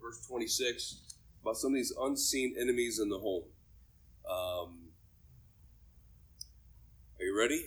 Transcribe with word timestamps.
4, 0.00 0.10
verse 0.10 0.26
26, 0.26 1.16
about 1.42 1.56
some 1.56 1.72
of 1.72 1.76
these 1.76 1.92
unseen 2.00 2.54
enemies 2.60 2.98
in 3.00 3.08
the 3.08 3.18
home. 3.18 3.44
Um, 4.28 4.88
are 7.18 7.24
you 7.24 7.38
ready? 7.38 7.64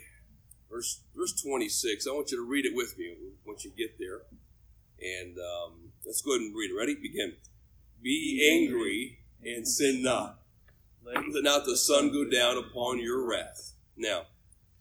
Verse, 0.70 1.02
verse 1.16 1.42
26. 1.42 2.08
I 2.08 2.12
want 2.12 2.32
you 2.32 2.38
to 2.38 2.47
read 2.47 2.66
it 2.66 2.76
with 2.76 2.97
me 2.97 3.16
once 3.46 3.66
you 3.66 3.71
get 3.78 3.97
there. 3.97 4.21
And 5.02 5.38
um, 5.38 5.92
let's 6.05 6.21
go 6.21 6.32
ahead 6.32 6.42
and 6.42 6.55
read 6.55 6.71
it. 6.71 6.78
Ready? 6.78 6.96
Begin. 6.96 7.34
Be 8.02 8.47
angry 8.51 9.20
and 9.43 9.67
sin 9.67 10.04
not. 10.04 10.39
Let 11.04 11.23
not 11.43 11.65
the 11.65 11.77
sun 11.77 12.11
go 12.11 12.29
down 12.29 12.57
upon 12.57 12.99
your 12.99 13.27
wrath. 13.27 13.73
Now, 13.97 14.23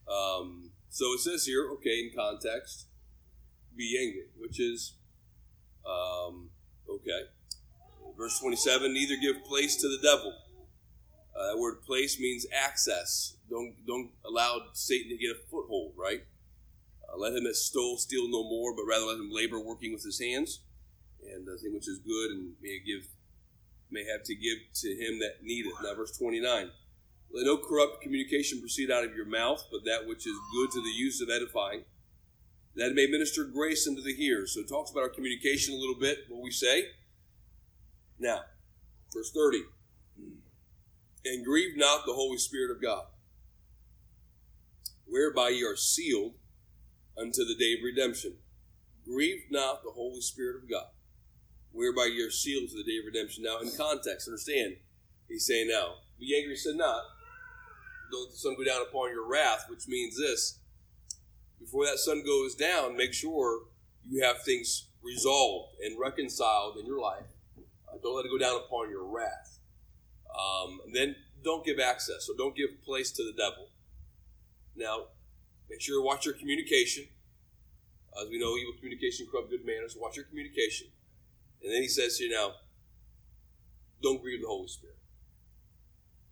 um, 0.07 0.71
so 0.89 1.05
it 1.13 1.21
says 1.21 1.45
here, 1.45 1.69
okay, 1.73 1.99
in 1.99 2.11
context, 2.15 2.87
be 3.75 3.97
angry, 3.99 4.27
which 4.37 4.59
is, 4.59 4.93
um, 5.87 6.49
okay. 6.89 7.21
Verse 8.17 8.39
27 8.39 8.93
neither 8.93 9.15
give 9.15 9.43
place 9.45 9.75
to 9.77 9.87
the 9.87 9.99
devil. 10.01 10.33
Uh, 11.35 11.51
that 11.51 11.57
word 11.57 11.81
place 11.85 12.19
means 12.19 12.45
access. 12.53 13.35
Don't, 13.49 13.73
don't 13.87 14.09
allow 14.25 14.59
Satan 14.73 15.09
to 15.09 15.17
get 15.17 15.31
a 15.31 15.39
foothold, 15.49 15.93
right? 15.97 16.23
Uh, 17.07 17.17
let 17.17 17.33
him 17.33 17.45
that 17.45 17.55
stole 17.55 17.97
steal 17.97 18.27
no 18.29 18.43
more, 18.43 18.75
but 18.75 18.83
rather 18.87 19.05
let 19.05 19.17
him 19.17 19.31
labor 19.31 19.59
working 19.59 19.93
with 19.93 20.03
his 20.03 20.19
hands, 20.19 20.59
and 21.23 21.47
the 21.47 21.57
thing 21.57 21.73
which 21.73 21.87
is 21.87 21.99
good, 21.99 22.31
and 22.31 22.53
may 22.61 22.79
give 22.85 23.07
may 23.91 24.05
have 24.05 24.23
to 24.23 24.35
give 24.35 24.57
to 24.75 24.89
him 24.89 25.19
that 25.19 25.41
needeth. 25.41 25.73
Now, 25.81 25.95
verse 25.95 26.15
29. 26.17 26.69
Let 27.31 27.45
no 27.45 27.57
corrupt 27.57 28.01
communication 28.01 28.59
proceed 28.59 28.91
out 28.91 29.03
of 29.03 29.15
your 29.15 29.25
mouth, 29.25 29.65
but 29.71 29.85
that 29.85 30.07
which 30.07 30.25
is 30.27 30.35
good 30.53 30.71
to 30.71 30.81
the 30.81 30.89
use 30.89 31.21
of 31.21 31.29
edifying, 31.29 31.83
that 32.79 32.93
may 32.93 33.07
minister 33.07 33.43
grace 33.43 33.87
unto 33.87 34.01
the 34.01 34.13
hearers. 34.13 34.53
So 34.53 34.61
it 34.61 34.69
talks 34.69 34.91
about 34.91 35.03
our 35.03 35.09
communication 35.09 35.73
a 35.73 35.77
little 35.77 35.99
bit, 35.99 36.19
what 36.29 36.43
we 36.43 36.51
say. 36.51 36.85
Now, 38.19 38.41
verse 39.13 39.31
30. 39.31 39.61
And 41.25 41.45
grieve 41.45 41.77
not 41.77 42.05
the 42.05 42.13
Holy 42.13 42.37
Spirit 42.37 42.71
of 42.71 42.81
God, 42.81 43.05
whereby 45.05 45.49
ye 45.49 45.63
are 45.63 45.75
sealed 45.75 46.33
unto 47.17 47.43
the 47.43 47.55
day 47.55 47.73
of 47.73 47.83
redemption. 47.83 48.37
Grieve 49.05 49.43
not 49.49 49.83
the 49.83 49.91
Holy 49.91 50.21
Spirit 50.21 50.63
of 50.63 50.69
God, 50.69 50.87
whereby 51.71 52.05
ye 52.05 52.21
are 52.21 52.31
sealed 52.31 52.69
to 52.69 52.77
the 52.77 52.83
day 52.83 52.99
of 52.99 53.05
redemption. 53.05 53.43
Now, 53.43 53.59
in 53.59 53.71
context, 53.75 54.27
understand, 54.27 54.77
he's 55.27 55.45
saying 55.45 55.67
now, 55.69 55.95
be 56.19 56.37
angry, 56.37 56.55
sin 56.55 56.77
not. 56.77 57.03
Don't 58.11 58.23
let 58.23 58.31
the 58.31 58.37
sun 58.37 58.55
go 58.57 58.63
down 58.63 58.81
upon 58.81 59.11
your 59.11 59.27
wrath, 59.27 59.65
which 59.69 59.87
means 59.87 60.17
this. 60.17 60.59
Before 61.59 61.85
that 61.85 61.99
sun 61.99 62.23
goes 62.25 62.55
down, 62.55 62.95
make 62.95 63.13
sure 63.13 63.63
you 64.07 64.23
have 64.23 64.43
things 64.43 64.87
resolved 65.03 65.75
and 65.83 65.99
reconciled 65.99 66.77
in 66.77 66.85
your 66.85 66.99
life. 66.99 67.25
Uh, 67.87 67.97
don't 68.01 68.15
let 68.15 68.25
it 68.25 68.31
go 68.31 68.37
down 68.37 68.61
upon 68.65 68.89
your 68.89 69.05
wrath. 69.05 69.59
Um, 70.29 70.79
then 70.93 71.15
don't 71.43 71.65
give 71.65 71.79
access, 71.79 72.27
so 72.27 72.33
don't 72.37 72.55
give 72.55 72.81
place 72.83 73.11
to 73.11 73.23
the 73.23 73.33
devil. 73.33 73.69
Now, 74.75 75.07
make 75.69 75.81
sure 75.81 75.95
you 75.95 76.03
watch 76.03 76.25
your 76.25 76.35
communication. 76.35 77.05
As 78.21 78.29
we 78.29 78.39
know, 78.39 78.57
evil 78.57 78.73
communication 78.77 79.27
corrupt 79.29 79.49
good 79.49 79.65
manners. 79.65 79.95
Watch 79.99 80.15
your 80.15 80.25
communication. 80.25 80.87
And 81.63 81.73
then 81.73 81.81
he 81.81 81.87
says 81.87 82.17
here 82.17 82.31
now, 82.31 82.53
don't 84.01 84.21
grieve 84.21 84.41
the 84.41 84.47
Holy 84.47 84.67
Spirit. 84.67 84.95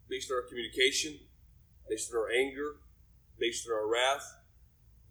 Based 0.09 0.31
on 0.31 0.38
our 0.38 0.48
communication, 0.48 1.20
based 1.89 2.14
on 2.14 2.20
our 2.20 2.30
anger, 2.31 2.78
based 3.38 3.67
on 3.67 3.73
our 3.73 3.88
wrath, 3.88 4.37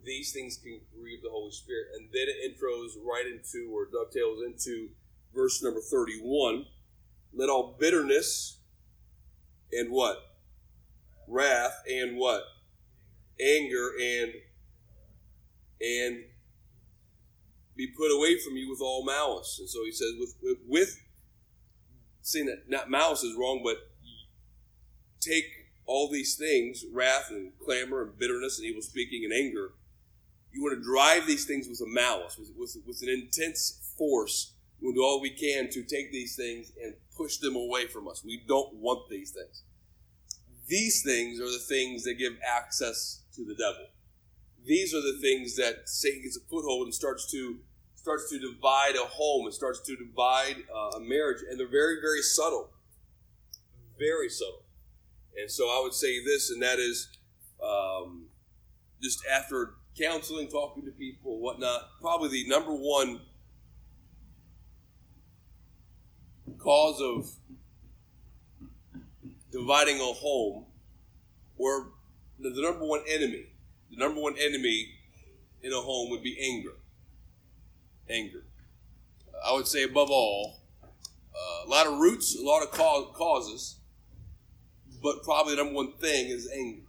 these 0.03 0.31
things 0.31 0.57
can 0.57 0.79
grieve 0.97 1.21
the 1.21 1.29
Holy 1.29 1.51
Spirit. 1.51 1.87
And 1.97 2.09
then 2.13 2.27
it 2.27 2.59
intros 2.59 2.91
right 3.03 3.25
into 3.25 3.71
or 3.73 3.85
dovetails 3.85 4.43
into 4.45 4.89
verse 5.35 5.61
number 5.63 5.81
31. 5.81 6.65
Let 7.33 7.49
all 7.49 7.75
bitterness 7.79 8.59
and 9.71 9.91
what? 9.91 10.17
Wrath 11.27 11.83
and 11.89 12.17
what? 12.17 12.43
Anger 13.39 13.91
and 14.01 14.33
and 15.79 16.23
be 17.75 17.87
put 17.87 18.15
away 18.15 18.39
from 18.39 18.57
you 18.57 18.69
with 18.69 18.81
all 18.81 19.05
malice. 19.05 19.57
And 19.59 19.69
so 19.69 19.83
he 19.85 19.91
says, 19.91 20.13
with 20.19 20.35
with, 20.41 20.57
with 20.67 20.99
saying 22.21 22.47
that 22.47 22.63
not 22.67 22.89
malice 22.89 23.23
is 23.23 23.37
wrong, 23.37 23.61
but 23.63 23.77
take 25.19 25.45
all 25.85 26.09
these 26.11 26.35
things, 26.35 26.83
wrath 26.91 27.27
and 27.29 27.51
clamor 27.63 28.01
and 28.01 28.17
bitterness 28.17 28.57
and 28.57 28.67
evil 28.67 28.81
speaking 28.81 29.23
and 29.23 29.33
anger. 29.33 29.71
You 30.51 30.63
want 30.63 30.77
to 30.77 30.83
drive 30.83 31.27
these 31.27 31.45
things 31.45 31.67
with 31.67 31.81
a 31.81 31.87
malice, 31.87 32.37
with, 32.37 32.51
with, 32.57 32.75
with 32.85 33.01
an 33.03 33.09
intense 33.09 33.93
force. 33.97 34.53
We 34.81 34.87
will 34.87 34.93
do 34.93 35.03
all 35.03 35.21
we 35.21 35.31
can 35.31 35.69
to 35.69 35.83
take 35.83 36.11
these 36.11 36.35
things 36.35 36.71
and 36.81 36.93
push 37.15 37.37
them 37.37 37.55
away 37.55 37.87
from 37.87 38.07
us. 38.07 38.23
We 38.23 38.43
don't 38.47 38.75
want 38.75 39.09
these 39.09 39.31
things. 39.31 39.63
These 40.67 41.03
things 41.03 41.39
are 41.39 41.51
the 41.51 41.59
things 41.59 42.03
that 42.03 42.15
give 42.15 42.33
access 42.45 43.21
to 43.35 43.45
the 43.45 43.55
devil. 43.55 43.87
These 44.65 44.93
are 44.93 45.01
the 45.01 45.17
things 45.21 45.55
that 45.55 45.87
Satan 45.87 46.23
gets 46.23 46.37
a 46.37 46.41
foothold 46.41 46.85
and 46.85 46.93
starts 46.93 47.29
to 47.31 47.59
starts 47.95 48.29
to 48.29 48.39
divide 48.39 48.95
a 48.95 49.05
home 49.05 49.45
and 49.45 49.53
starts 49.53 49.81
to 49.81 49.93
divide 49.97 50.55
uh, 50.73 50.97
a 50.97 50.99
marriage, 50.99 51.41
and 51.49 51.59
they're 51.59 51.67
very, 51.67 51.99
very 51.99 52.21
subtle, 52.21 52.69
very 53.99 54.29
subtle. 54.29 54.63
And 55.37 55.51
so 55.51 55.65
I 55.65 55.81
would 55.83 55.93
say 55.93 56.23
this, 56.23 56.49
and 56.49 56.61
that 56.61 56.79
is 56.79 57.09
um, 57.61 58.27
just 59.03 59.19
after 59.29 59.75
counseling, 59.97 60.47
talking 60.47 60.85
to 60.85 60.91
people, 60.91 61.39
whatnot, 61.39 61.89
probably 61.99 62.29
the 62.29 62.47
number 62.47 62.71
one 62.71 63.21
cause 66.59 67.01
of 67.01 67.29
dividing 69.51 69.99
a 69.99 70.13
home, 70.13 70.65
or 71.57 71.87
the, 72.39 72.49
number 72.61 72.85
one 72.85 73.01
enemy, 73.09 73.45
the 73.89 73.97
number 73.97 74.21
one 74.21 74.35
enemy 74.39 74.89
in 75.63 75.73
a 75.73 75.81
home 75.81 76.09
would 76.09 76.23
be 76.23 76.37
anger. 76.39 76.75
Anger. 78.09 78.43
I 79.45 79.53
would 79.53 79.67
say 79.67 79.83
above 79.83 80.09
all, 80.09 80.59
uh, 80.83 81.67
a 81.67 81.69
lot 81.69 81.87
of 81.87 81.99
roots, 81.99 82.35
a 82.35 82.43
lot 82.43 82.63
of 82.63 82.71
causes, 82.71 83.77
but 85.01 85.23
probably 85.23 85.55
the 85.55 85.63
number 85.63 85.75
one 85.75 85.93
thing 85.97 86.27
is 86.27 86.49
anger. 86.51 86.81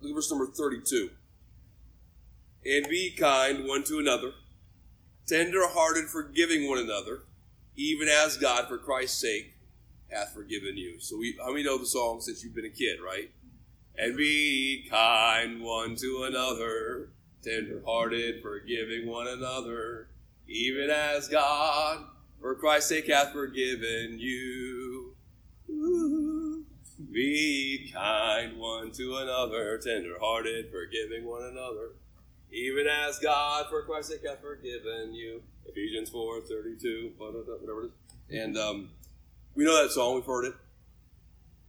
Look 0.00 0.10
at 0.10 0.14
verse 0.14 0.30
number 0.30 0.46
32. 0.46 1.10
And 2.66 2.88
be 2.88 3.10
kind 3.10 3.64
one 3.64 3.84
to 3.84 4.00
another, 4.00 4.32
tender 5.26 5.68
hearted, 5.68 6.06
forgiving 6.06 6.68
one 6.68 6.78
another, 6.78 7.20
even 7.76 8.08
as 8.08 8.36
God, 8.36 8.66
for 8.66 8.76
Christ's 8.76 9.20
sake, 9.20 9.54
hath 10.10 10.34
forgiven 10.34 10.76
you. 10.76 10.98
So, 10.98 11.16
we, 11.16 11.36
how 11.40 11.52
many 11.52 11.62
know 11.62 11.78
the 11.78 11.86
song 11.86 12.20
since 12.20 12.42
you've 12.42 12.56
been 12.56 12.64
a 12.64 12.70
kid, 12.70 12.98
right? 13.04 13.30
And 13.96 14.16
be 14.16 14.88
kind 14.90 15.62
one 15.62 15.94
to 15.96 16.24
another, 16.28 17.10
tender 17.42 17.82
hearted, 17.86 18.42
forgiving 18.42 19.06
one 19.06 19.28
another, 19.28 20.08
even 20.48 20.90
as 20.90 21.28
God, 21.28 22.04
for 22.40 22.56
Christ's 22.56 22.88
sake, 22.88 23.06
hath 23.06 23.32
forgiven 23.32 24.18
you. 24.18 25.14
Be 27.12 27.92
kind 27.94 28.58
one 28.58 28.90
to 28.92 29.16
another, 29.16 29.78
tender 29.78 30.16
hearted, 30.20 30.66
forgiving 30.70 31.24
one 31.24 31.44
another, 31.44 31.92
even 32.50 32.86
as 32.86 33.18
God, 33.18 33.66
for 33.68 33.82
Christ's 33.82 34.12
sake, 34.12 34.26
hath 34.26 34.40
forgiven 34.40 35.14
you. 35.14 35.42
Ephesians 35.66 36.10
4 36.10 36.42
32, 36.42 37.12
whatever 37.16 37.82
it 37.82 37.86
is. 37.86 38.40
And 38.40 38.56
um, 38.56 38.90
we 39.54 39.64
know 39.64 39.82
that 39.82 39.90
song, 39.90 40.14
we've 40.14 40.24
heard 40.24 40.44
it. 40.44 40.54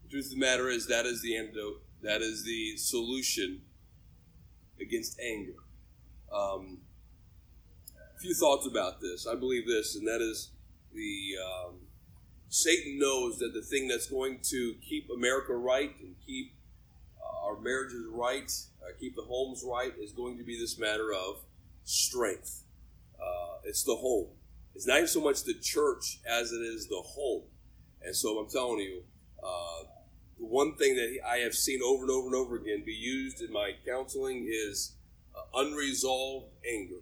The 0.03 0.09
truth 0.09 0.25
of 0.25 0.31
the 0.31 0.37
matter 0.37 0.69
is, 0.69 0.87
that 0.87 1.05
is 1.05 1.21
the 1.21 1.35
antidote, 1.35 1.81
that 2.01 2.21
is 2.21 2.43
the 2.45 2.77
solution 2.77 3.61
against 4.79 5.19
anger. 5.19 5.55
Um, 6.33 6.79
a 8.15 8.19
few 8.19 8.33
thoughts 8.33 8.65
about 8.65 9.01
this. 9.01 9.27
I 9.27 9.35
believe 9.35 9.67
this, 9.67 9.95
and 9.95 10.07
that 10.07 10.21
is 10.21 10.51
the 10.93 11.35
um, 11.43 11.75
Satan 12.49 12.97
knows 12.99 13.39
that 13.39 13.53
the 13.53 13.61
thing 13.61 13.87
that's 13.87 14.07
going 14.07 14.39
to 14.49 14.75
keep 14.87 15.09
America 15.09 15.53
right 15.53 15.91
and 15.99 16.15
keep 16.25 16.53
our 17.47 17.59
marriages 17.59 18.05
right, 18.11 18.51
uh, 18.83 18.91
keep 18.99 19.15
the 19.15 19.21
homes 19.21 19.63
right, 19.65 19.93
is 19.99 20.11
going 20.11 20.37
to 20.37 20.43
be 20.43 20.59
this 20.59 20.77
matter 20.77 21.13
of 21.13 21.41
strength. 21.85 22.63
Uh, 23.19 23.59
it's 23.63 23.83
the 23.83 23.95
home. 23.95 24.27
It's 24.75 24.85
not 24.85 24.97
even 24.97 25.07
so 25.07 25.21
much 25.21 25.43
the 25.43 25.53
church 25.53 26.19
as 26.27 26.51
it 26.51 26.61
is 26.61 26.87
the 26.87 27.01
home. 27.03 27.43
And 28.03 28.15
so 28.15 28.37
I'm 28.37 28.49
telling 28.49 28.79
you, 28.79 29.03
uh, 29.43 29.83
the 30.37 30.45
one 30.45 30.75
thing 30.75 30.95
that 30.95 31.19
I 31.27 31.37
have 31.37 31.55
seen 31.55 31.79
over 31.83 32.03
and 32.03 32.11
over 32.11 32.27
and 32.27 32.35
over 32.35 32.55
again 32.57 32.83
be 32.85 32.93
used 32.93 33.41
in 33.41 33.51
my 33.51 33.71
counseling 33.85 34.47
is 34.49 34.93
uh, 35.35 35.61
unresolved 35.61 36.47
anger. 36.69 37.01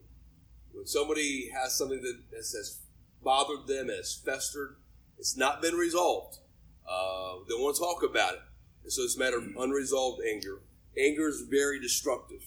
When 0.72 0.86
somebody 0.86 1.50
has 1.50 1.78
something 1.78 2.02
that 2.02 2.20
has 2.38 2.80
bothered 3.24 3.68
them, 3.68 3.90
has 3.90 4.14
festered, 4.14 4.78
it's 5.18 5.36
not 5.36 5.62
been 5.62 5.76
resolved. 5.76 6.38
Uh, 6.88 7.40
they 7.48 7.56
want 7.56 7.76
to 7.76 7.82
talk 7.82 8.04
about 8.04 8.34
it. 8.34 8.42
So 8.88 9.02
it's 9.04 9.16
a 9.16 9.20
matter 9.20 9.38
of 9.38 9.46
unresolved 9.58 10.22
anger. 10.26 10.62
Anger 10.98 11.28
is 11.28 11.42
very 11.50 11.80
destructive. 11.80 12.44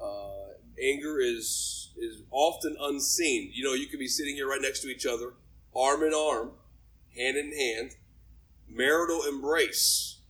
Uh, 0.00 0.54
anger 0.82 1.20
is 1.20 1.80
is 1.96 2.20
is 2.20 2.22
often 2.30 2.76
unseen. 2.80 3.50
You 3.52 3.64
know, 3.64 3.74
you 3.74 3.86
could 3.86 3.98
be 3.98 4.08
sitting 4.08 4.34
here 4.34 4.48
right 4.48 4.60
next 4.60 4.80
to 4.80 4.88
each 4.88 5.06
other, 5.06 5.34
arm 5.76 6.02
in 6.02 6.14
arm, 6.14 6.52
hand 7.16 7.36
in 7.36 7.52
hand, 7.52 7.92
marital 8.68 9.22
embrace, 9.28 10.20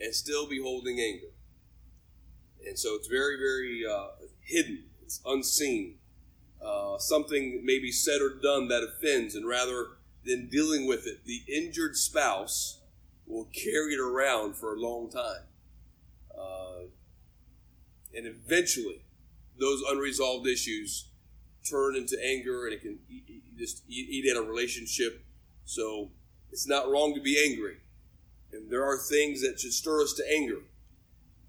and 0.00 0.14
still 0.14 0.48
be 0.48 0.60
holding 0.62 1.00
anger. 1.00 1.32
And 2.66 2.78
so 2.78 2.94
it's 2.94 3.08
very, 3.08 3.36
very 3.36 3.82
uh, 3.86 4.08
hidden. 4.40 4.84
It's 5.02 5.20
unseen. 5.26 5.96
Uh, 6.64 6.98
something 6.98 7.62
may 7.64 7.78
be 7.78 7.92
said 7.92 8.20
or 8.20 8.30
done 8.40 8.68
that 8.68 8.82
offends, 8.82 9.34
and 9.34 9.46
rather 9.46 9.88
than 10.24 10.48
dealing 10.48 10.86
with 10.86 11.06
it, 11.06 11.24
the 11.24 11.42
injured 11.48 11.96
spouse 11.96 12.80
will 13.26 13.46
carry 13.46 13.94
it 13.94 14.00
around 14.00 14.56
for 14.56 14.74
a 14.74 14.78
long 14.78 15.10
time. 15.10 15.42
Uh, 16.36 16.86
and 18.14 18.26
eventually, 18.26 19.04
those 19.58 19.82
unresolved 19.88 20.46
issues 20.46 21.08
turn 21.68 21.96
into 21.96 22.16
anger 22.24 22.66
and 22.66 22.74
it 22.74 22.82
can 22.82 22.98
just 23.58 23.82
eat, 23.88 24.08
eat 24.08 24.30
at 24.30 24.36
a 24.36 24.42
relationship. 24.42 25.24
So 25.64 26.10
it's 26.52 26.68
not 26.68 26.88
wrong 26.88 27.14
to 27.14 27.20
be 27.20 27.42
angry. 27.44 27.78
And 28.52 28.70
there 28.70 28.84
are 28.84 28.96
things 28.96 29.42
that 29.42 29.58
should 29.58 29.72
stir 29.72 30.02
us 30.02 30.12
to 30.14 30.22
anger. 30.32 30.60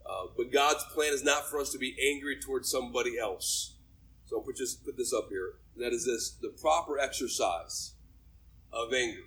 Uh, 0.05 0.27
but 0.35 0.51
God's 0.51 0.83
plan 0.93 1.13
is 1.13 1.23
not 1.23 1.49
for 1.49 1.59
us 1.59 1.71
to 1.73 1.77
be 1.77 1.95
angry 2.11 2.39
towards 2.39 2.71
somebody 2.71 3.19
else. 3.19 3.75
So 4.25 4.37
I'll 4.37 4.43
put, 4.43 4.55
just 4.55 4.83
put 4.83 4.97
this 4.97 5.13
up 5.13 5.29
here. 5.29 5.55
And 5.75 5.83
that 5.83 5.93
is 5.93 6.05
this 6.05 6.31
the 6.31 6.49
proper 6.49 6.97
exercise 6.97 7.93
of 8.73 8.93
anger 8.93 9.21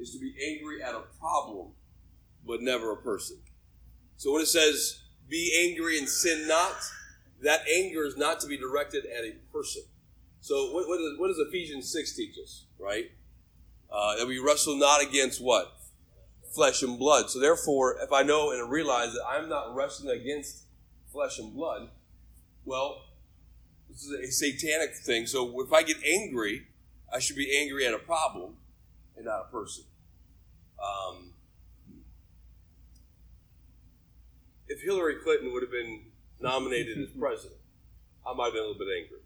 is 0.00 0.12
to 0.12 0.18
be 0.18 0.34
angry 0.48 0.82
at 0.82 0.94
a 0.94 1.02
problem, 1.20 1.68
but 2.46 2.62
never 2.62 2.92
a 2.92 2.96
person. 2.96 3.36
So 4.16 4.32
when 4.32 4.42
it 4.42 4.46
says, 4.46 5.02
be 5.28 5.68
angry 5.68 5.98
and 5.98 6.08
sin 6.08 6.48
not, 6.48 6.74
that 7.42 7.60
anger 7.72 8.04
is 8.04 8.16
not 8.16 8.40
to 8.40 8.46
be 8.46 8.56
directed 8.56 9.04
at 9.06 9.24
a 9.24 9.32
person. 9.52 9.82
So 10.40 10.72
what, 10.72 10.98
does, 10.98 11.18
what 11.18 11.28
does 11.28 11.38
Ephesians 11.38 11.92
6 11.92 12.16
teach 12.16 12.36
us, 12.42 12.64
right? 12.78 13.10
Uh, 13.92 14.16
that 14.16 14.26
we 14.26 14.38
wrestle 14.38 14.76
not 14.76 15.02
against 15.02 15.42
what? 15.42 15.72
Flesh 16.54 16.82
and 16.82 16.98
blood. 16.98 17.30
So 17.30 17.38
therefore, 17.38 17.96
if 18.02 18.12
I 18.12 18.22
know 18.22 18.50
and 18.50 18.70
realize 18.70 19.12
that 19.12 19.24
I'm 19.28 19.48
not 19.48 19.74
wrestling 19.74 20.18
against 20.18 20.64
flesh 21.12 21.38
and 21.38 21.54
blood, 21.54 21.88
well, 22.64 23.02
this 23.88 24.04
is 24.04 24.12
a 24.12 24.32
satanic 24.32 24.94
thing. 24.96 25.26
So 25.26 25.60
if 25.62 25.72
I 25.72 25.82
get 25.82 25.96
angry, 26.04 26.66
I 27.12 27.18
should 27.18 27.36
be 27.36 27.56
angry 27.58 27.86
at 27.86 27.94
a 27.94 27.98
problem 27.98 28.56
and 29.16 29.26
not 29.26 29.46
a 29.48 29.52
person. 29.52 29.84
Um, 30.82 31.32
if 34.68 34.82
Hillary 34.82 35.16
Clinton 35.22 35.52
would 35.52 35.62
have 35.62 35.72
been 35.72 36.04
nominated 36.40 36.98
as 36.98 37.10
president, 37.10 37.60
I 38.26 38.34
might 38.34 38.46
have 38.46 38.54
been 38.54 38.62
a 38.62 38.66
little 38.66 38.78
bit 38.78 38.88
angry. 39.02 39.18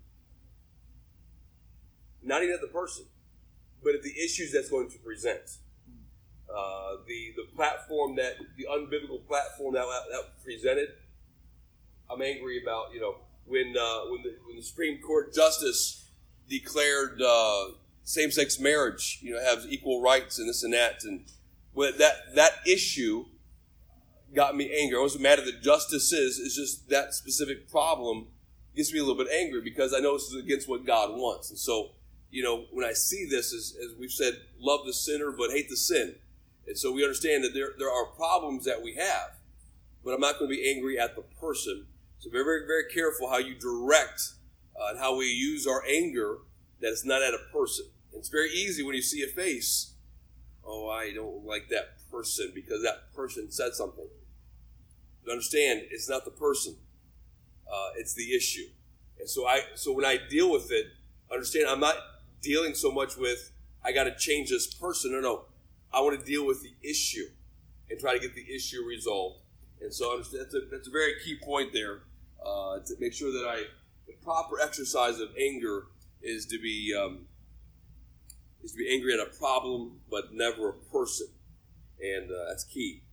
Not 2.22 2.42
even 2.42 2.54
at 2.54 2.60
the 2.60 2.68
person, 2.68 3.04
but 3.82 3.94
at 3.94 4.02
the 4.02 4.12
issues 4.18 4.52
that's 4.52 4.70
going 4.70 4.90
to 4.90 4.98
present. 4.98 5.58
Uh, 6.48 6.96
the 7.06 7.32
the 7.36 7.44
platform 7.56 8.16
that 8.16 8.36
the 8.56 8.66
unbiblical 8.70 9.26
platform 9.26 9.74
that 9.74 9.86
that 10.10 10.42
presented. 10.44 10.88
I'm 12.10 12.22
angry 12.22 12.62
about 12.62 12.94
you 12.94 13.00
know 13.00 13.16
when 13.46 13.74
uh, 13.78 14.10
when 14.10 14.22
the 14.22 14.36
when 14.46 14.56
the 14.56 14.62
Supreme 14.62 15.00
Court 15.00 15.34
justice 15.34 16.04
declared 16.48 17.20
uh, 17.22 17.68
same 18.04 18.30
sex 18.30 18.60
marriage 18.60 19.18
you 19.22 19.34
know 19.34 19.40
has 19.42 19.66
equal 19.68 20.00
rights 20.00 20.38
and 20.38 20.48
this 20.48 20.62
and 20.62 20.72
that 20.74 21.02
and 21.04 21.24
when 21.74 21.96
that 21.98 22.34
that 22.34 22.52
issue 22.66 23.26
got 24.34 24.56
me 24.56 24.72
angry. 24.76 24.98
I 24.98 25.00
wasn't 25.00 25.22
mad 25.22 25.38
at 25.38 25.44
the 25.44 25.52
justices. 25.52 26.40
It's 26.40 26.56
just 26.56 26.88
that 26.90 27.14
specific 27.14 27.70
problem 27.70 28.28
gets 28.74 28.92
me 28.92 28.98
a 28.98 29.04
little 29.04 29.22
bit 29.22 29.32
angry 29.32 29.60
because 29.60 29.94
I 29.94 30.00
know 30.00 30.14
this 30.14 30.24
is 30.24 30.42
against 30.42 30.68
what 30.68 30.84
God 30.84 31.10
wants. 31.16 31.50
And 31.50 31.58
so, 31.58 31.90
you 32.30 32.42
know, 32.42 32.64
when 32.72 32.84
I 32.84 32.92
see 32.92 33.26
this, 33.26 33.54
as, 33.54 33.76
as 33.82 33.96
we've 33.98 34.10
said, 34.10 34.34
love 34.58 34.80
the 34.86 34.92
sinner 34.92 35.30
but 35.30 35.50
hate 35.50 35.68
the 35.68 35.76
sin. 35.76 36.16
And 36.66 36.76
so 36.76 36.90
we 36.92 37.04
understand 37.04 37.44
that 37.44 37.54
there, 37.54 37.70
there 37.78 37.90
are 37.90 38.06
problems 38.06 38.64
that 38.64 38.82
we 38.82 38.94
have, 38.94 39.36
but 40.04 40.14
I'm 40.14 40.20
not 40.20 40.38
going 40.38 40.50
to 40.50 40.56
be 40.56 40.68
angry 40.68 40.98
at 40.98 41.14
the 41.14 41.22
person. 41.22 41.86
So 42.18 42.30
very, 42.30 42.44
very, 42.44 42.66
very 42.66 42.84
careful 42.92 43.28
how 43.28 43.38
you 43.38 43.54
direct 43.54 44.32
uh, 44.74 44.90
and 44.90 44.98
how 44.98 45.16
we 45.16 45.26
use 45.26 45.66
our 45.66 45.84
anger 45.88 46.38
that 46.80 46.88
it's 46.88 47.04
not 47.04 47.22
at 47.22 47.34
a 47.34 47.52
person. 47.52 47.86
It's 48.12 48.28
very 48.28 48.50
easy 48.50 48.82
when 48.82 48.94
you 48.94 49.02
see 49.02 49.22
a 49.22 49.26
face. 49.26 49.93
Oh, 50.66 50.88
I 50.88 51.12
don't 51.12 51.44
like 51.44 51.68
that 51.68 51.96
person 52.10 52.52
because 52.54 52.82
that 52.82 53.12
person 53.14 53.50
said 53.50 53.74
something. 53.74 54.06
But 55.24 55.32
understand, 55.32 55.82
it's 55.90 56.08
not 56.08 56.24
the 56.24 56.30
person; 56.30 56.76
uh, 57.70 57.90
it's 57.96 58.14
the 58.14 58.34
issue. 58.34 58.68
And 59.18 59.28
so 59.28 59.46
I, 59.46 59.62
so 59.74 59.92
when 59.92 60.04
I 60.04 60.18
deal 60.28 60.50
with 60.50 60.70
it, 60.70 60.86
understand, 61.32 61.66
I'm 61.68 61.80
not 61.80 61.96
dealing 62.42 62.74
so 62.74 62.90
much 62.90 63.16
with 63.16 63.50
I 63.84 63.92
got 63.92 64.04
to 64.04 64.14
change 64.16 64.50
this 64.50 64.72
person. 64.72 65.12
No, 65.12 65.20
no, 65.20 65.44
I 65.92 66.00
want 66.00 66.18
to 66.18 66.24
deal 66.24 66.46
with 66.46 66.62
the 66.62 66.74
issue 66.82 67.26
and 67.90 68.00
try 68.00 68.14
to 68.14 68.18
get 68.18 68.34
the 68.34 68.54
issue 68.54 68.82
resolved. 68.82 69.40
And 69.80 69.92
so 69.92 70.16
that's 70.16 70.54
a, 70.54 70.60
that's 70.70 70.88
a 70.88 70.90
very 70.90 71.12
key 71.22 71.38
point 71.42 71.72
there 71.72 72.00
uh, 72.44 72.78
to 72.78 72.94
make 72.98 73.12
sure 73.12 73.30
that 73.32 73.46
I 73.46 73.64
the 74.06 74.14
proper 74.22 74.60
exercise 74.60 75.18
of 75.20 75.28
anger 75.38 75.86
is 76.22 76.46
to 76.46 76.58
be 76.58 76.94
um, 76.94 77.26
is 78.64 78.72
to 78.72 78.78
be 78.78 78.92
angry 78.92 79.12
at 79.12 79.20
a 79.20 79.30
problem, 79.38 80.00
but 80.10 80.32
never 80.32 80.70
a 80.70 80.72
person, 80.72 81.28
and 82.00 82.30
uh, 82.30 82.48
that's 82.48 82.64
key 82.64 83.04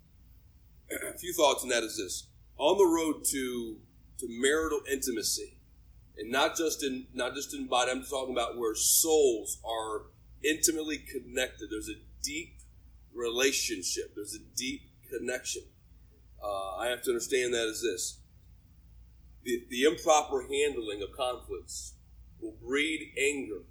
a 0.92 1.18
few 1.18 1.34
thoughts 1.34 1.64
on 1.64 1.70
that 1.70 1.84
is 1.84 1.98
this: 1.98 2.28
on 2.58 2.78
the 2.78 2.86
road 2.86 3.24
to 3.26 3.78
to 4.20 4.28
marital 4.30 4.82
intimacy, 4.92 5.58
and 6.18 6.32
not 6.32 6.58
just 6.58 6.84
in 6.84 7.08
not 7.14 7.36
just 7.36 7.54
in 7.54 7.68
body. 7.68 7.92
I'm 7.92 8.04
talking 8.04 8.34
about 8.34 8.58
where 8.58 8.76
souls 8.76 9.60
are 9.64 10.04
intimately 10.44 10.98
connected. 10.98 11.70
There's 11.70 11.90
a 11.90 12.02
deep 12.24 12.56
relationship. 13.14 14.14
There's 14.16 14.36
a 14.36 14.58
deep 14.58 14.82
connection. 15.10 15.64
Uh, 16.44 16.78
I 16.78 16.88
have 16.88 17.04
to 17.04 17.12
understand 17.12 17.54
that 17.54 17.68
as 17.68 17.82
this: 17.82 18.20
the, 19.44 19.66
the 19.70 19.84
improper 19.84 20.42
handling 20.42 21.02
of 21.02 21.16
conflicts 21.16 21.94
will 22.40 22.56
breed 22.62 23.12
anger 23.20 23.64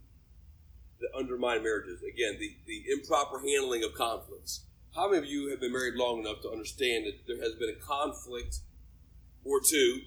that 1.01 1.17
undermine 1.17 1.63
marriages. 1.63 2.01
Again, 2.03 2.37
the, 2.39 2.57
the 2.67 2.85
improper 2.93 3.41
handling 3.41 3.85
of 3.85 3.95
conflicts 3.95 4.65
how 4.95 5.09
many 5.09 5.19
of 5.19 5.25
you 5.25 5.51
have 5.51 5.61
been 5.61 5.73
married 5.73 5.95
long 5.95 6.21
enough 6.21 6.41
to 6.43 6.51
understand 6.51 7.07
that 7.07 7.27
there 7.27 7.41
has 7.41 7.55
been 7.55 7.69
a 7.69 7.87
conflict 7.87 8.59
or 9.45 9.61
two 9.61 10.01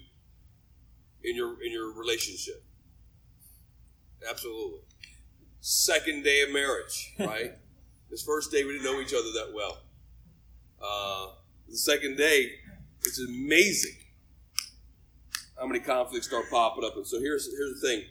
in 1.22 1.36
your 1.36 1.62
in 1.64 1.72
your 1.72 1.92
relationship? 1.92 2.64
Absolutely. 4.28 4.80
Second 5.60 6.24
day 6.24 6.42
of 6.42 6.50
marriage, 6.50 7.14
right? 7.18 7.52
this 8.10 8.22
first 8.22 8.52
day 8.52 8.64
we 8.64 8.72
didn't 8.72 8.84
know 8.84 9.00
each 9.00 9.14
other 9.14 9.32
that 9.32 9.52
well. 9.54 9.78
Uh, 10.80 11.32
the 11.68 11.76
second 11.76 12.18
day, 12.18 12.50
it's 13.02 13.18
amazing 13.18 13.96
how 15.58 15.66
many 15.66 15.80
conflicts 15.80 16.26
start 16.26 16.44
popping 16.50 16.84
up. 16.84 16.94
And 16.96 17.06
so 17.06 17.18
here's 17.20 17.48
here's 17.56 17.80
the 17.80 17.88
thing: 17.88 18.02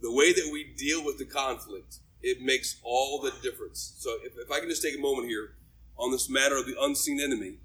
the 0.00 0.12
way 0.12 0.32
that 0.32 0.48
we 0.52 0.72
deal 0.78 1.04
with 1.04 1.18
the 1.18 1.24
conflict, 1.24 1.98
it 2.22 2.40
makes 2.40 2.80
all 2.82 3.20
the 3.20 3.32
difference. 3.42 3.94
So 3.98 4.10
if, 4.24 4.32
if 4.36 4.50
I 4.50 4.60
can 4.60 4.68
just 4.68 4.82
take 4.82 4.96
a 4.96 5.00
moment 5.00 5.28
here 5.28 5.54
on 5.98 6.10
this 6.10 6.28
matter 6.28 6.56
of 6.56 6.66
the 6.66 6.74
unseen 6.80 7.20
enemy. 7.20 7.58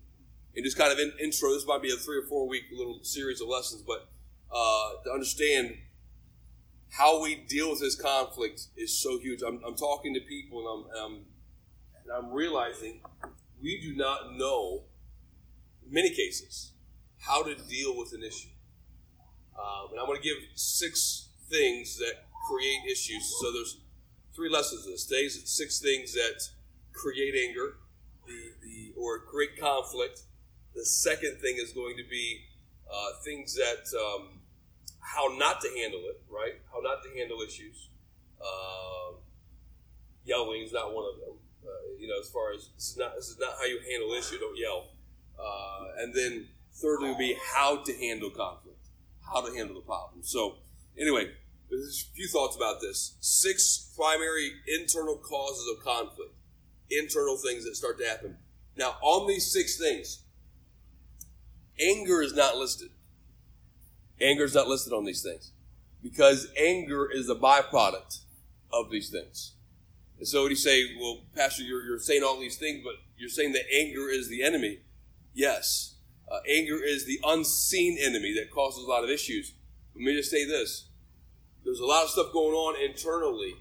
And 0.56 0.64
just 0.66 0.78
kind 0.78 0.92
of 0.92 1.00
in, 1.00 1.12
intro, 1.22 1.54
this 1.54 1.66
might 1.68 1.82
be 1.82 1.92
a 1.92 1.96
three 1.96 2.18
or 2.18 2.24
four 2.24 2.48
week 2.48 2.64
little 2.72 3.00
series 3.04 3.42
of 3.42 3.48
lessons, 3.48 3.84
but 3.86 4.10
uh, 4.52 5.04
to 5.06 5.12
understand 5.12 5.78
how 6.90 7.22
we 7.22 7.36
deal 7.36 7.70
with 7.70 7.80
this 7.80 7.96
conflict 7.96 8.68
is 8.76 9.00
so 9.00 9.20
huge. 9.20 9.42
I'm, 9.46 9.62
I'm 9.66 9.76
talking 9.76 10.14
to 10.14 10.20
people 10.22 10.60
and 10.60 10.68
I'm, 10.68 10.92
and 10.92 11.00
I'm, 11.06 11.26
and 12.04 12.26
I'm 12.28 12.34
realizing 12.34 13.02
we 13.62 13.80
do 13.82 13.96
not 13.96 14.36
know, 14.36 14.84
in 15.86 15.94
many 15.94 16.10
cases, 16.10 16.72
how 17.20 17.44
to 17.44 17.56
deal 17.56 17.98
with 17.98 18.14
an 18.14 18.24
issue. 18.24 18.50
Um, 19.60 19.92
and 19.92 20.00
I'm 20.00 20.06
going 20.08 20.22
to 20.22 20.24
give 20.24 20.38
six 20.56 21.30
things 21.50 21.98
that 21.98 22.14
create 22.50 22.80
issues. 22.90 23.36
So 23.40 23.52
there's 23.52 23.80
three 24.38 24.50
lessons 24.50 24.86
this. 24.86 25.06
Today's 25.06 25.41
six 25.50 25.79
things 25.79 26.13
that 26.13 26.48
create 26.94 27.34
anger 27.50 27.77
the, 28.27 28.53
the 28.62 28.94
or 28.96 29.20
create 29.20 29.60
conflict. 29.60 30.22
The 30.75 30.86
second 30.86 31.39
thing 31.41 31.58
is 31.58 31.74
going 31.74 31.98
to 31.98 32.03
be 32.08 32.41
uh, 32.88 33.17
things 33.25 33.56
that 33.56 33.84
um, 33.98 34.39
how 35.00 35.36
not 35.38 35.60
to 35.62 35.70
handle 35.75 36.01
it, 36.06 36.22
right? 36.29 36.53
How 36.72 36.79
not 36.82 37.01
to 37.03 37.10
handle 37.17 37.41
issues. 37.41 37.89
Uh, 38.39 39.17
yelling 40.24 40.62
is 40.62 40.72
not 40.72 40.94
one 40.94 41.06
of 41.12 41.20
them. 41.20 41.36
Uh, 41.65 41.98
you 42.00 42.08
know, 42.08 42.20
as 42.22 42.29
far 42.29 42.53
as 42.53 42.70
this 42.75 42.91
is 42.91 42.98
not 42.98 43.15
this 43.15 43.29
is 43.29 43.39
not 43.39 43.56
how 43.58 43.65
you 43.65 43.79
handle 43.91 44.13
issue. 44.13 44.38
Don't 44.38 44.58
yell. 44.58 44.86
Uh, 45.39 46.03
and 46.03 46.13
then 46.13 46.48
thirdly 46.74 47.10
would 47.10 47.17
be 47.17 47.36
how 47.56 47.77
to 47.77 47.94
handle 47.94 48.29
conflict, 48.29 48.86
how 49.34 49.41
to 49.41 49.51
handle 49.56 49.74
the 49.74 49.82
problem. 49.82 50.22
So 50.22 50.58
anyway, 50.96 51.32
there's 51.69 52.09
a 52.12 52.15
few 52.15 52.27
thoughts 52.27 52.55
about 52.55 52.81
this. 52.81 53.15
Six 53.19 53.93
primary 53.95 54.51
internal 54.79 55.17
causes 55.17 55.65
of 55.75 55.83
conflict 55.83 56.33
internal 56.89 57.36
things 57.38 57.65
that 57.65 57.75
start 57.75 58.00
to 58.00 58.05
happen. 58.07 58.38
Now, 58.77 58.95
on 59.01 59.27
these 59.27 59.51
six 59.51 59.77
things, 59.77 60.24
anger 61.79 62.21
is 62.21 62.33
not 62.33 62.55
listed. 62.55 62.89
Anger 64.21 64.45
is 64.45 64.55
not 64.55 64.67
listed 64.67 64.93
on 64.93 65.03
these 65.03 65.21
things. 65.21 65.51
because 66.01 66.47
anger 66.57 67.09
is 67.12 67.29
a 67.29 67.36
byproduct 67.36 68.19
of 68.71 68.89
these 68.91 69.09
things. 69.09 69.53
And 70.19 70.27
so 70.27 70.43
when 70.43 70.51
you 70.51 70.55
say, 70.55 70.95
well, 71.00 71.21
Pastor, 71.36 71.63
you're, 71.63 71.83
you're 71.83 72.00
saying 72.00 72.24
all 72.24 72.39
these 72.39 72.57
things, 72.57 72.81
but 72.83 72.93
you're 73.17 73.29
saying 73.29 73.53
that 73.53 73.63
anger 73.74 74.09
is 74.09 74.29
the 74.29 74.43
enemy. 74.43 74.79
Yes. 75.33 75.95
Uh, 76.31 76.39
anger 76.50 76.77
is 76.83 77.05
the 77.05 77.19
unseen 77.24 77.97
enemy 78.00 78.33
that 78.33 78.51
causes 78.51 78.83
a 78.83 78.88
lot 78.88 79.03
of 79.03 79.09
issues. 79.09 79.53
Let 79.95 80.03
me 80.03 80.15
just 80.15 80.31
say 80.31 80.45
this. 80.45 80.87
There's 81.67 81.81
a 81.81 81.86
lot 81.86 82.05
of 82.05 82.09
stuff 82.09 82.31
going 82.31 82.53
on 82.53 82.81
internally 82.81 83.55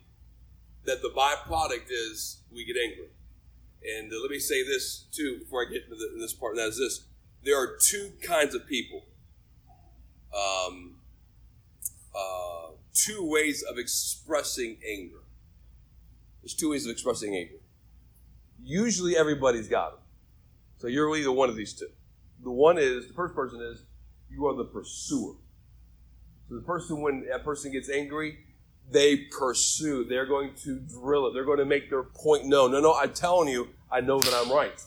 that 0.84 1.02
the 1.02 1.08
byproduct 1.08 1.90
is 1.90 2.40
we 2.52 2.64
get 2.64 2.76
angry. 2.76 3.08
And 3.98 4.12
uh, 4.12 4.22
let 4.22 4.30
me 4.30 4.38
say 4.38 4.62
this 4.62 5.06
too 5.10 5.40
before 5.40 5.66
I 5.66 5.72
get 5.72 5.82
into 5.82 5.96
the, 5.96 6.16
this 6.16 6.32
part, 6.32 6.52
and 6.52 6.60
that 6.60 6.68
is 6.68 6.78
this. 6.78 7.04
There 7.42 7.60
are 7.60 7.76
two 7.82 8.12
kinds 8.22 8.54
of 8.54 8.64
people. 8.68 9.02
Um, 10.32 10.98
uh, 12.16 12.75
two 12.94 13.28
ways 13.28 13.64
of 13.68 13.76
expressing 13.76 14.78
anger. 14.88 15.25
There's 16.42 16.54
two 16.54 16.70
ways 16.70 16.86
of 16.86 16.92
expressing 16.92 17.34
anger. 17.34 17.58
Usually 18.62 19.16
everybody's 19.16 19.66
got 19.66 19.94
them. 19.94 20.00
So 20.78 20.86
you're 20.86 21.16
either 21.16 21.32
one 21.32 21.48
of 21.48 21.56
these 21.56 21.75
two. 21.75 21.88
The 22.44 22.52
one 22.52 22.78
is, 22.78 23.08
the 23.08 23.14
first 23.14 23.34
person 23.34 23.60
is, 23.60 23.82
you 24.30 24.46
are 24.46 24.54
the 24.54 24.64
pursuer. 24.64 25.34
So 26.49 26.55
the 26.55 26.62
person, 26.62 27.00
when 27.00 27.26
that 27.29 27.45
person 27.45 27.73
gets 27.73 27.91
angry, 27.91 28.38
they 28.91 29.17
pursue. 29.17 30.05
They're 30.05 30.26
going 30.26 30.55
to 30.65 30.79
drill 30.79 31.26
it. 31.26 31.35
They're 31.35 31.45
going 31.45 31.59
to 31.59 31.65
make 31.65 31.91
their 31.91 32.05
point 32.05 32.47
known. 32.47 32.73
No, 32.73 32.81
no, 32.81 32.95
I'm 32.95 33.12
telling 33.12 33.49
you, 33.49 33.69
I 33.91 34.00
know 34.00 34.21
that 34.21 34.35
I'm 34.35 34.53
right. 34.53 34.81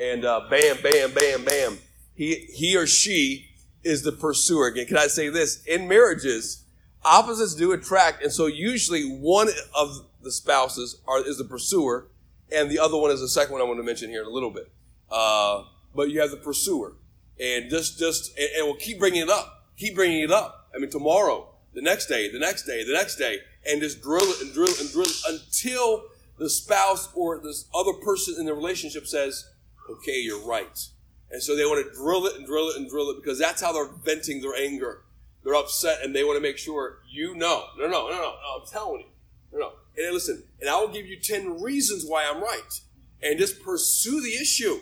And 0.00 0.24
uh, 0.24 0.46
bam, 0.50 0.78
bam, 0.82 1.12
bam, 1.12 1.44
bam. 1.44 1.78
He, 2.14 2.46
he 2.52 2.76
or 2.76 2.86
she 2.86 3.50
is 3.84 4.02
the 4.02 4.12
pursuer. 4.12 4.66
Again, 4.66 4.86
can 4.86 4.96
I 4.96 5.06
say 5.06 5.28
this? 5.28 5.64
In 5.64 5.86
marriages, 5.86 6.64
opposites 7.04 7.54
do 7.54 7.72
attract. 7.72 8.22
And 8.22 8.32
so 8.32 8.46
usually 8.46 9.04
one 9.04 9.48
of 9.76 10.06
the 10.22 10.32
spouses 10.32 11.00
are, 11.06 11.20
is 11.24 11.38
the 11.38 11.44
pursuer 11.44 12.08
and 12.52 12.70
the 12.70 12.78
other 12.78 12.96
one 12.96 13.10
is 13.10 13.20
the 13.20 13.28
second 13.28 13.52
one 13.52 13.60
I 13.60 13.64
want 13.64 13.78
to 13.78 13.84
mention 13.84 14.10
here 14.10 14.22
in 14.22 14.26
a 14.26 14.30
little 14.30 14.50
bit. 14.50 14.70
Uh, 15.10 15.64
but 15.94 16.10
you 16.10 16.20
have 16.20 16.30
the 16.30 16.36
pursuer. 16.36 16.94
And 17.38 17.70
just, 17.70 17.98
just, 17.98 18.36
and, 18.38 18.48
and 18.56 18.66
we'll 18.66 18.76
keep 18.76 18.98
bringing 18.98 19.22
it 19.22 19.30
up. 19.30 19.70
Keep 19.76 19.96
bringing 19.96 20.22
it 20.22 20.30
up. 20.30 20.63
I 20.74 20.78
mean, 20.78 20.90
tomorrow, 20.90 21.54
the 21.72 21.82
next 21.82 22.06
day, 22.06 22.30
the 22.30 22.38
next 22.38 22.64
day, 22.64 22.84
the 22.84 22.92
next 22.92 23.16
day, 23.16 23.38
and 23.66 23.80
just 23.80 24.02
drill 24.02 24.24
it 24.24 24.42
and 24.42 24.52
drill 24.52 24.68
it 24.68 24.80
and 24.80 24.90
drill 24.90 25.06
it 25.06 25.22
until 25.28 26.04
the 26.38 26.50
spouse 26.50 27.08
or 27.14 27.38
this 27.38 27.66
other 27.74 27.92
person 27.92 28.36
in 28.38 28.46
the 28.46 28.54
relationship 28.54 29.06
says, 29.06 29.50
okay, 29.90 30.20
you're 30.20 30.44
right. 30.44 30.88
And 31.30 31.42
so 31.42 31.56
they 31.56 31.64
want 31.64 31.84
to 31.84 31.94
drill 31.94 32.26
it 32.26 32.36
and 32.36 32.46
drill 32.46 32.68
it 32.70 32.76
and 32.76 32.88
drill 32.88 33.10
it 33.10 33.16
because 33.22 33.38
that's 33.38 33.60
how 33.60 33.72
they're 33.72 33.90
venting 34.04 34.40
their 34.40 34.54
anger. 34.54 35.02
They're 35.42 35.54
upset 35.54 35.98
and 36.02 36.14
they 36.14 36.24
want 36.24 36.36
to 36.36 36.42
make 36.42 36.58
sure 36.58 37.00
you 37.10 37.34
know. 37.34 37.64
No, 37.78 37.86
no, 37.86 38.08
no, 38.08 38.08
no, 38.08 38.16
no. 38.16 38.60
I'm 38.60 38.66
telling 38.70 39.00
you. 39.00 39.06
No, 39.52 39.58
no. 39.58 39.72
And 39.96 40.12
listen, 40.12 40.44
and 40.60 40.68
I 40.68 40.80
will 40.80 40.88
give 40.88 41.06
you 41.06 41.18
10 41.20 41.60
reasons 41.60 42.04
why 42.06 42.24
I'm 42.24 42.42
right. 42.42 42.80
And 43.22 43.38
just 43.38 43.62
pursue 43.62 44.20
the 44.20 44.34
issue. 44.34 44.80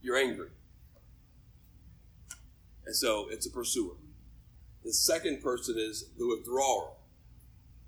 You're 0.00 0.16
angry. 0.16 0.48
And 2.86 2.94
so 2.94 3.28
it's 3.30 3.46
a 3.46 3.50
pursuer. 3.50 3.94
The 4.84 4.92
second 4.92 5.42
person 5.42 5.76
is 5.78 6.10
the 6.18 6.26
withdrawer. 6.26 6.92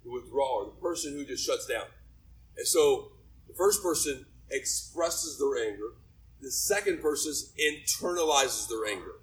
The 0.04 0.10
withdrawer, 0.10 0.66
the 0.66 0.80
person 0.80 1.12
who 1.12 1.24
just 1.24 1.44
shuts 1.44 1.66
down. 1.66 1.86
And 2.56 2.66
so 2.66 3.12
the 3.46 3.54
first 3.54 3.82
person 3.82 4.24
expresses 4.50 5.38
their 5.38 5.68
anger. 5.68 5.94
The 6.40 6.50
second 6.50 7.02
person 7.02 7.32
internalizes 7.60 8.68
their 8.68 8.86
anger. 8.86 9.16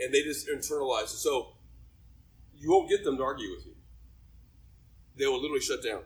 And 0.00 0.12
they 0.12 0.22
just 0.22 0.48
internalize 0.48 1.04
it. 1.04 1.18
So 1.18 1.52
you 2.56 2.70
won't 2.70 2.90
get 2.90 3.04
them 3.04 3.16
to 3.18 3.22
argue 3.22 3.50
with 3.50 3.66
you. 3.66 3.74
They 5.16 5.26
will 5.26 5.40
literally 5.40 5.60
shut 5.60 5.84
down. 5.84 6.02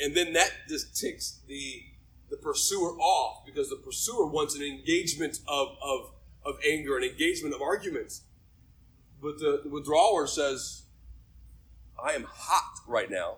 And 0.00 0.14
then 0.14 0.32
that 0.32 0.50
just 0.68 0.96
ticks 0.96 1.40
the 1.46 1.82
the 2.28 2.36
pursuer 2.36 2.98
off 2.98 3.44
because 3.46 3.70
the 3.70 3.76
pursuer 3.76 4.26
wants 4.26 4.56
an 4.56 4.62
engagement 4.62 5.38
of, 5.46 5.68
of, 5.80 6.10
of 6.46 6.58
anger, 6.64 6.96
and 6.96 7.04
engagement 7.04 7.54
of 7.54 7.60
arguments. 7.60 8.22
But 9.20 9.38
the, 9.38 9.62
withdrawer 9.68 10.26
says, 10.26 10.84
I 12.02 12.12
am 12.12 12.24
hot 12.28 12.80
right 12.86 13.10
now. 13.10 13.36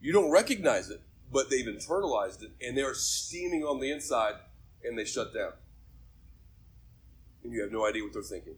You 0.00 0.12
don't 0.12 0.30
recognize 0.30 0.90
it, 0.90 1.02
but 1.32 1.50
they've 1.50 1.66
internalized 1.66 2.42
it 2.42 2.52
and 2.64 2.76
they're 2.76 2.94
steaming 2.94 3.64
on 3.64 3.80
the 3.80 3.90
inside 3.90 4.34
and 4.84 4.98
they 4.98 5.04
shut 5.04 5.34
down. 5.34 5.52
And 7.42 7.52
you 7.52 7.62
have 7.62 7.72
no 7.72 7.86
idea 7.86 8.02
what 8.02 8.12
they're 8.12 8.22
thinking. 8.22 8.56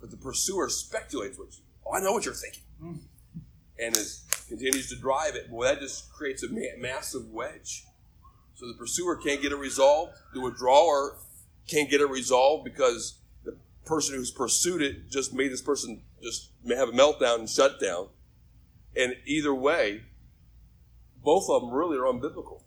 But 0.00 0.10
the 0.10 0.16
pursuer 0.16 0.68
speculates 0.68 1.38
what 1.38 1.48
you, 1.56 1.64
oh, 1.86 1.94
I 1.94 2.00
know 2.00 2.12
what 2.12 2.24
you're 2.24 2.34
thinking. 2.34 2.62
Hmm. 2.80 2.94
And 3.78 3.96
it 3.96 4.06
continues 4.48 4.88
to 4.90 4.96
drive 4.96 5.34
it. 5.34 5.50
Boy, 5.50 5.64
that 5.64 5.80
just 5.80 6.12
creates 6.12 6.42
a 6.44 6.48
ma- 6.48 6.78
massive 6.78 7.28
wedge. 7.30 7.84
So 8.54 8.68
the 8.68 8.74
pursuer 8.74 9.16
can't 9.16 9.42
get 9.42 9.50
it 9.50 9.56
resolved. 9.56 10.12
The 10.32 10.40
withdrawer 10.40 11.16
can't 11.68 11.90
get 11.90 12.00
it 12.00 12.08
resolved 12.08 12.64
because 12.64 13.18
the 13.44 13.56
person 13.84 14.14
who's 14.16 14.30
pursued 14.30 14.82
it 14.82 15.10
just 15.10 15.32
made 15.32 15.52
this 15.52 15.62
person 15.62 16.02
just 16.22 16.50
have 16.68 16.88
a 16.88 16.92
meltdown 16.92 17.40
and 17.40 17.50
shut 17.50 17.80
down. 17.80 18.08
And 18.96 19.16
either 19.26 19.54
way, 19.54 20.02
both 21.22 21.48
of 21.48 21.62
them 21.62 21.72
really 21.72 21.96
are 21.96 22.04
unbiblical. 22.04 22.62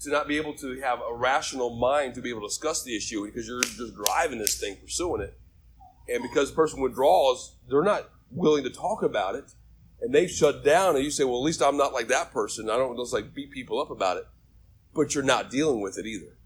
To 0.00 0.10
not 0.10 0.28
be 0.28 0.36
able 0.36 0.54
to 0.54 0.80
have 0.80 1.00
a 1.00 1.14
rational 1.14 1.76
mind 1.76 2.14
to 2.14 2.22
be 2.22 2.30
able 2.30 2.40
to 2.40 2.46
discuss 2.48 2.82
the 2.82 2.96
issue 2.96 3.26
because 3.26 3.46
you're 3.46 3.60
just 3.60 3.94
driving 3.94 4.38
this 4.38 4.58
thing, 4.58 4.76
pursuing 4.76 5.20
it. 5.22 5.38
And 6.08 6.22
because 6.22 6.50
the 6.50 6.56
person 6.56 6.80
withdraws, 6.80 7.54
they're 7.68 7.84
not 7.84 8.08
willing 8.30 8.64
to 8.64 8.70
talk 8.70 9.02
about 9.02 9.34
it. 9.34 9.44
And 10.00 10.14
they've 10.14 10.30
shut 10.30 10.64
down, 10.64 10.96
and 10.96 11.04
you 11.04 11.10
say, 11.10 11.24
well, 11.24 11.36
at 11.36 11.42
least 11.42 11.62
I'm 11.62 11.76
not 11.76 11.92
like 11.92 12.08
that 12.08 12.32
person. 12.32 12.70
I 12.70 12.78
don't 12.78 12.96
just 12.96 13.12
like 13.12 13.34
beat 13.34 13.50
people 13.50 13.78
up 13.78 13.90
about 13.90 14.16
it. 14.16 14.26
But 14.94 15.14
you're 15.14 15.22
not 15.22 15.50
dealing 15.50 15.82
with 15.82 15.98
it 15.98 16.06
either. 16.06 16.38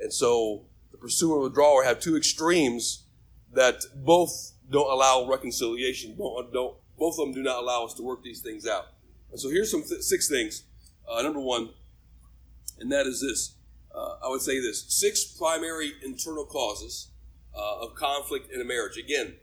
And 0.00 0.12
so 0.12 0.66
the 0.92 0.98
pursuer 0.98 1.36
and 1.36 1.44
withdrawer 1.44 1.84
have 1.84 2.00
two 2.00 2.16
extremes 2.16 3.04
that 3.52 3.82
both 3.94 4.52
don't 4.70 4.90
allow 4.90 5.26
reconciliation. 5.28 6.16
Don't, 6.16 6.52
don't 6.52 6.76
both 6.98 7.18
of 7.18 7.26
them 7.26 7.34
do 7.34 7.42
not 7.42 7.62
allow 7.62 7.84
us 7.84 7.94
to 7.94 8.02
work 8.02 8.22
these 8.22 8.40
things 8.40 8.66
out. 8.66 8.86
And 9.30 9.40
so 9.40 9.50
here's 9.50 9.70
some 9.70 9.82
th- 9.82 10.02
six 10.02 10.28
things. 10.28 10.64
Uh, 11.08 11.22
number 11.22 11.40
one, 11.40 11.70
and 12.78 12.90
that 12.90 13.06
is 13.06 13.20
this. 13.20 13.54
Uh, 13.94 14.16
I 14.24 14.28
would 14.28 14.40
say 14.40 14.60
this: 14.60 14.84
six 14.88 15.24
primary 15.24 15.92
internal 16.04 16.44
causes 16.44 17.10
uh, 17.54 17.80
of 17.80 17.94
conflict 17.94 18.52
in 18.52 18.60
a 18.60 18.64
marriage. 18.64 18.96
Again, 18.96 19.36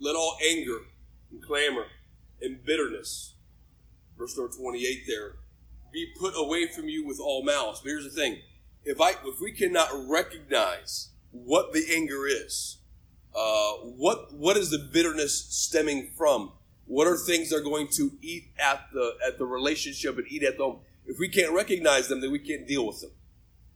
let 0.00 0.16
all 0.16 0.36
anger 0.50 0.78
and 1.30 1.42
clamor 1.42 1.86
and 2.40 2.64
bitterness, 2.64 3.34
verse 4.18 4.36
number 4.36 4.52
twenty-eight, 4.54 5.04
there, 5.06 5.36
be 5.92 6.12
put 6.18 6.34
away 6.36 6.66
from 6.66 6.88
you 6.88 7.06
with 7.06 7.20
all 7.20 7.44
malice. 7.44 7.80
But 7.82 7.90
here's 7.90 8.04
the 8.04 8.10
thing: 8.10 8.38
if 8.84 9.00
I 9.00 9.10
if 9.24 9.40
we 9.40 9.52
cannot 9.52 9.88
recognize 10.08 11.10
what 11.30 11.72
the 11.72 11.84
anger 11.92 12.26
is, 12.26 12.78
uh, 13.34 13.72
what 13.82 14.32
what 14.32 14.56
is 14.56 14.70
the 14.70 14.78
bitterness 14.78 15.46
stemming 15.48 16.10
from? 16.16 16.52
What 16.86 17.06
are 17.06 17.16
things 17.16 17.50
that 17.50 17.56
are 17.56 17.60
going 17.60 17.88
to 17.92 18.12
eat 18.20 18.52
at 18.58 18.88
the 18.92 19.14
at 19.26 19.38
the 19.38 19.46
relationship 19.46 20.18
and 20.18 20.26
eat 20.28 20.42
at 20.42 20.58
the 20.58 20.64
home? 20.64 20.80
If 21.06 21.18
we 21.18 21.28
can't 21.28 21.52
recognize 21.52 22.08
them, 22.08 22.20
then 22.20 22.30
we 22.30 22.38
can't 22.38 22.66
deal 22.66 22.86
with 22.86 23.00
them. 23.00 23.10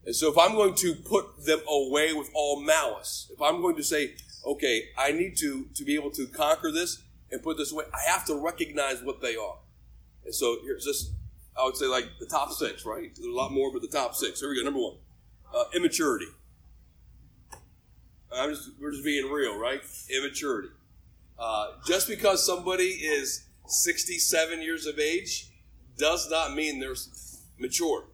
And 0.04 0.14
so, 0.14 0.30
if 0.30 0.38
I'm 0.38 0.54
going 0.54 0.74
to 0.76 0.94
put 0.94 1.44
them 1.44 1.60
away 1.68 2.12
with 2.12 2.30
all 2.34 2.60
malice, 2.60 3.30
if 3.32 3.42
I'm 3.42 3.60
going 3.60 3.76
to 3.76 3.82
say, 3.82 4.14
okay, 4.44 4.84
I 4.96 5.12
need 5.12 5.36
to 5.38 5.66
to 5.74 5.84
be 5.84 5.94
able 5.94 6.10
to 6.12 6.26
conquer 6.26 6.70
this 6.70 7.02
and 7.30 7.42
put 7.42 7.56
this 7.56 7.72
away, 7.72 7.84
I 7.92 8.10
have 8.10 8.24
to 8.26 8.36
recognize 8.36 9.02
what 9.02 9.20
they 9.20 9.34
are. 9.36 9.58
And 10.24 10.34
so, 10.34 10.58
here's 10.62 10.84
just 10.84 11.10
I 11.58 11.64
would 11.64 11.76
say 11.76 11.86
like 11.86 12.06
the 12.20 12.26
top 12.26 12.52
six, 12.52 12.84
right? 12.84 13.10
There's 13.14 13.26
a 13.26 13.36
lot 13.36 13.52
more, 13.52 13.72
but 13.72 13.82
the 13.82 13.88
top 13.88 14.14
six. 14.14 14.40
Here 14.40 14.50
we 14.50 14.56
go. 14.56 14.64
Number 14.64 14.80
one, 14.80 14.96
uh, 15.54 15.64
immaturity. 15.74 16.26
I'm 18.32 18.50
just, 18.50 18.70
we're 18.80 18.90
just 18.90 19.04
being 19.04 19.30
real, 19.30 19.58
right? 19.58 19.80
Immaturity. 20.14 20.68
Uh, 21.38 21.68
just 21.86 22.08
because 22.08 22.44
somebody 22.44 22.84
is 22.84 23.46
67 23.66 24.62
years 24.62 24.86
of 24.86 24.98
age 24.98 25.50
does 25.96 26.28
not 26.30 26.54
mean 26.54 26.80
they're 26.80 26.94
mature. 27.58 28.04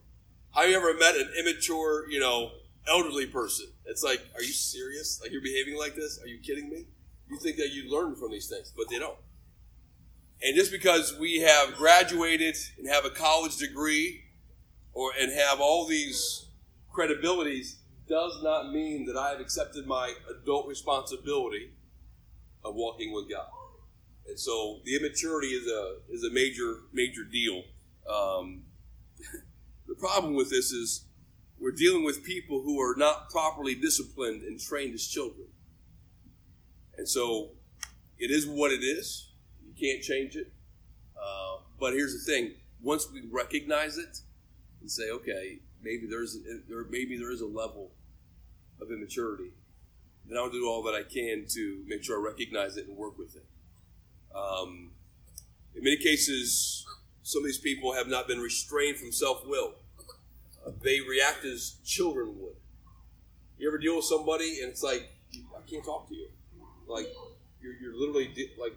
Have 0.55 0.69
you 0.69 0.77
ever 0.77 0.95
met 0.95 1.17
an 1.17 1.31
immature, 1.39 2.09
you 2.11 2.21
know, 2.21 2.51
elderly 2.87 3.27
person? 3.27 3.67
It's 3.87 4.03
like, 4.03 4.21
are 4.35 4.43
you 4.43 4.53
serious? 4.53 5.21
Like 5.21 5.33
you're 5.33 5.43
behaving 5.43 5.79
like 5.79 5.95
this? 5.95 6.21
Are 6.23 6.27
you 6.27 6.39
kidding 6.39 6.69
me? 6.69 6.87
You 7.31 7.39
think 7.39 7.57
that 7.57 7.73
you 7.73 7.91
learn 7.91 8.15
from 8.15 8.31
these 8.31 8.49
things, 8.49 8.73
but 8.77 8.89
they 8.91 8.99
don't. 8.99 9.17
And 10.45 10.57
just 10.57 10.73
because 10.73 11.17
we 11.21 11.41
have 11.41 11.77
graduated 11.77 12.57
and 12.77 12.89
have 12.89 13.05
a 13.05 13.11
college 13.11 13.57
degree 13.57 14.25
or 14.93 15.13
and 15.21 15.33
have 15.33 15.61
all 15.61 15.87
these 15.87 16.47
credibilities 16.93 17.77
does 18.09 18.41
not 18.43 18.73
mean 18.73 19.07
that 19.07 19.17
I 19.17 19.31
have 19.31 19.41
accepted 19.41 19.87
my 19.87 20.13
adult 20.29 20.67
responsibility 20.67 21.71
of 22.65 22.75
walking 22.75 23.13
with 23.13 23.31
God. 23.31 23.47
And 24.27 24.39
so 24.39 24.81
the 24.85 24.97
immaturity 24.97 25.49
is 25.49 25.67
a 25.67 25.97
is 26.11 26.25
a 26.25 26.31
major 26.31 26.81
major 26.93 27.25
deal. 27.25 27.63
Um, 28.13 28.65
the 29.89 29.95
problem 29.95 30.35
with 30.35 30.51
this 30.51 30.73
is 30.73 31.07
we're 31.61 31.71
dealing 31.71 32.05
with 32.05 32.25
people 32.25 32.63
who 32.63 32.81
are 32.81 32.97
not 32.97 33.31
properly 33.31 33.77
disciplined 33.77 34.43
and 34.43 34.59
trained 34.59 34.95
as 34.95 35.07
children. 35.07 35.47
And 36.99 37.09
so 37.09 37.51
it 38.19 38.33
is 38.33 38.47
what 38.47 38.73
it 38.73 38.83
is. 38.83 39.32
You 39.73 39.93
can't 39.93 40.03
change 40.03 40.37
it. 40.37 40.53
Uh, 41.17 41.59
but 41.79 41.93
here's 41.93 42.13
the 42.13 42.33
thing: 42.33 42.53
once 42.83 43.11
we 43.11 43.23
recognize 43.31 43.99
it 43.99 44.19
and 44.81 44.91
say, 44.91 45.11
okay, 45.11 45.59
maybe 45.83 46.07
there's 46.09 46.39
there 46.69 46.85
maybe 46.91 47.17
there 47.17 47.31
is 47.31 47.41
a 47.41 47.47
level 47.47 47.91
of 48.81 48.91
immaturity, 48.91 49.53
then 50.29 50.37
I'll 50.39 50.51
do 50.51 50.69
all 50.69 50.83
that 50.85 50.95
I 50.95 51.03
can 51.03 51.47
to 51.51 51.85
make 51.87 52.03
sure 52.03 52.21
I 52.21 52.25
recognize 52.25 52.77
it 52.77 52.89
and 52.89 52.97
work 52.97 53.19
with 53.19 53.37
it. 53.37 53.45
Um, 54.35 54.91
in 55.75 55.85
many 55.85 55.97
cases, 55.97 56.85
some 57.23 57.43
of 57.43 57.47
these 57.47 57.59
people 57.59 57.93
have 57.93 58.09
not 58.09 58.27
been 58.27 58.41
restrained 58.41 58.99
from 58.99 59.13
self 59.13 59.47
will. 59.47 59.75
Uh, 60.67 60.71
they 60.83 61.01
react 61.01 61.45
as 61.45 61.77
children 61.85 62.35
would. 62.41 62.57
You 63.59 63.69
ever 63.69 63.79
deal 63.79 63.97
with 63.97 64.05
somebody 64.05 64.61
and 64.61 64.71
it's 64.71 64.83
like, 64.83 65.09
I 65.35 65.61
can't 65.71 65.85
talk 65.85 66.09
to 66.09 66.15
you. 66.15 66.29
Like, 66.87 67.07
you're, 67.61 67.75
you're 67.75 67.97
literally 67.97 68.27
de- 68.27 68.51
like, 68.61 68.75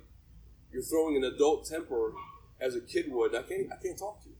you're 0.76 0.84
throwing 0.84 1.16
an 1.16 1.24
adult 1.24 1.66
temper 1.66 2.12
as 2.60 2.76
a 2.76 2.82
kid 2.82 3.06
would. 3.08 3.34
I 3.34 3.44
can't, 3.44 3.72
I 3.72 3.82
can't 3.82 3.98
talk 3.98 4.22
to 4.24 4.30
you. 4.30 4.36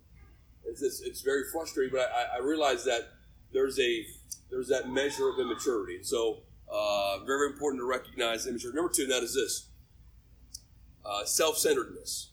It's, 0.66 0.82
it's, 0.82 1.00
it's 1.00 1.22
very 1.22 1.44
frustrating, 1.50 1.94
but 1.96 2.12
I, 2.14 2.38
I 2.38 2.44
realize 2.44 2.84
that 2.84 3.08
there's 3.54 3.80
a 3.80 4.06
there's 4.52 4.68
that 4.68 4.90
measure 4.90 5.30
of 5.30 5.40
immaturity. 5.40 5.96
And 5.96 6.06
So, 6.06 6.40
uh, 6.70 7.20
very 7.26 7.48
important 7.48 7.82
to 7.82 7.88
recognize 7.88 8.46
immaturity. 8.46 8.76
Number 8.76 8.92
two, 8.94 9.04
and 9.04 9.12
that 9.12 9.24
is 9.24 9.34
this 9.34 9.70
uh, 11.06 11.24
self 11.24 11.58
centeredness 11.58 12.32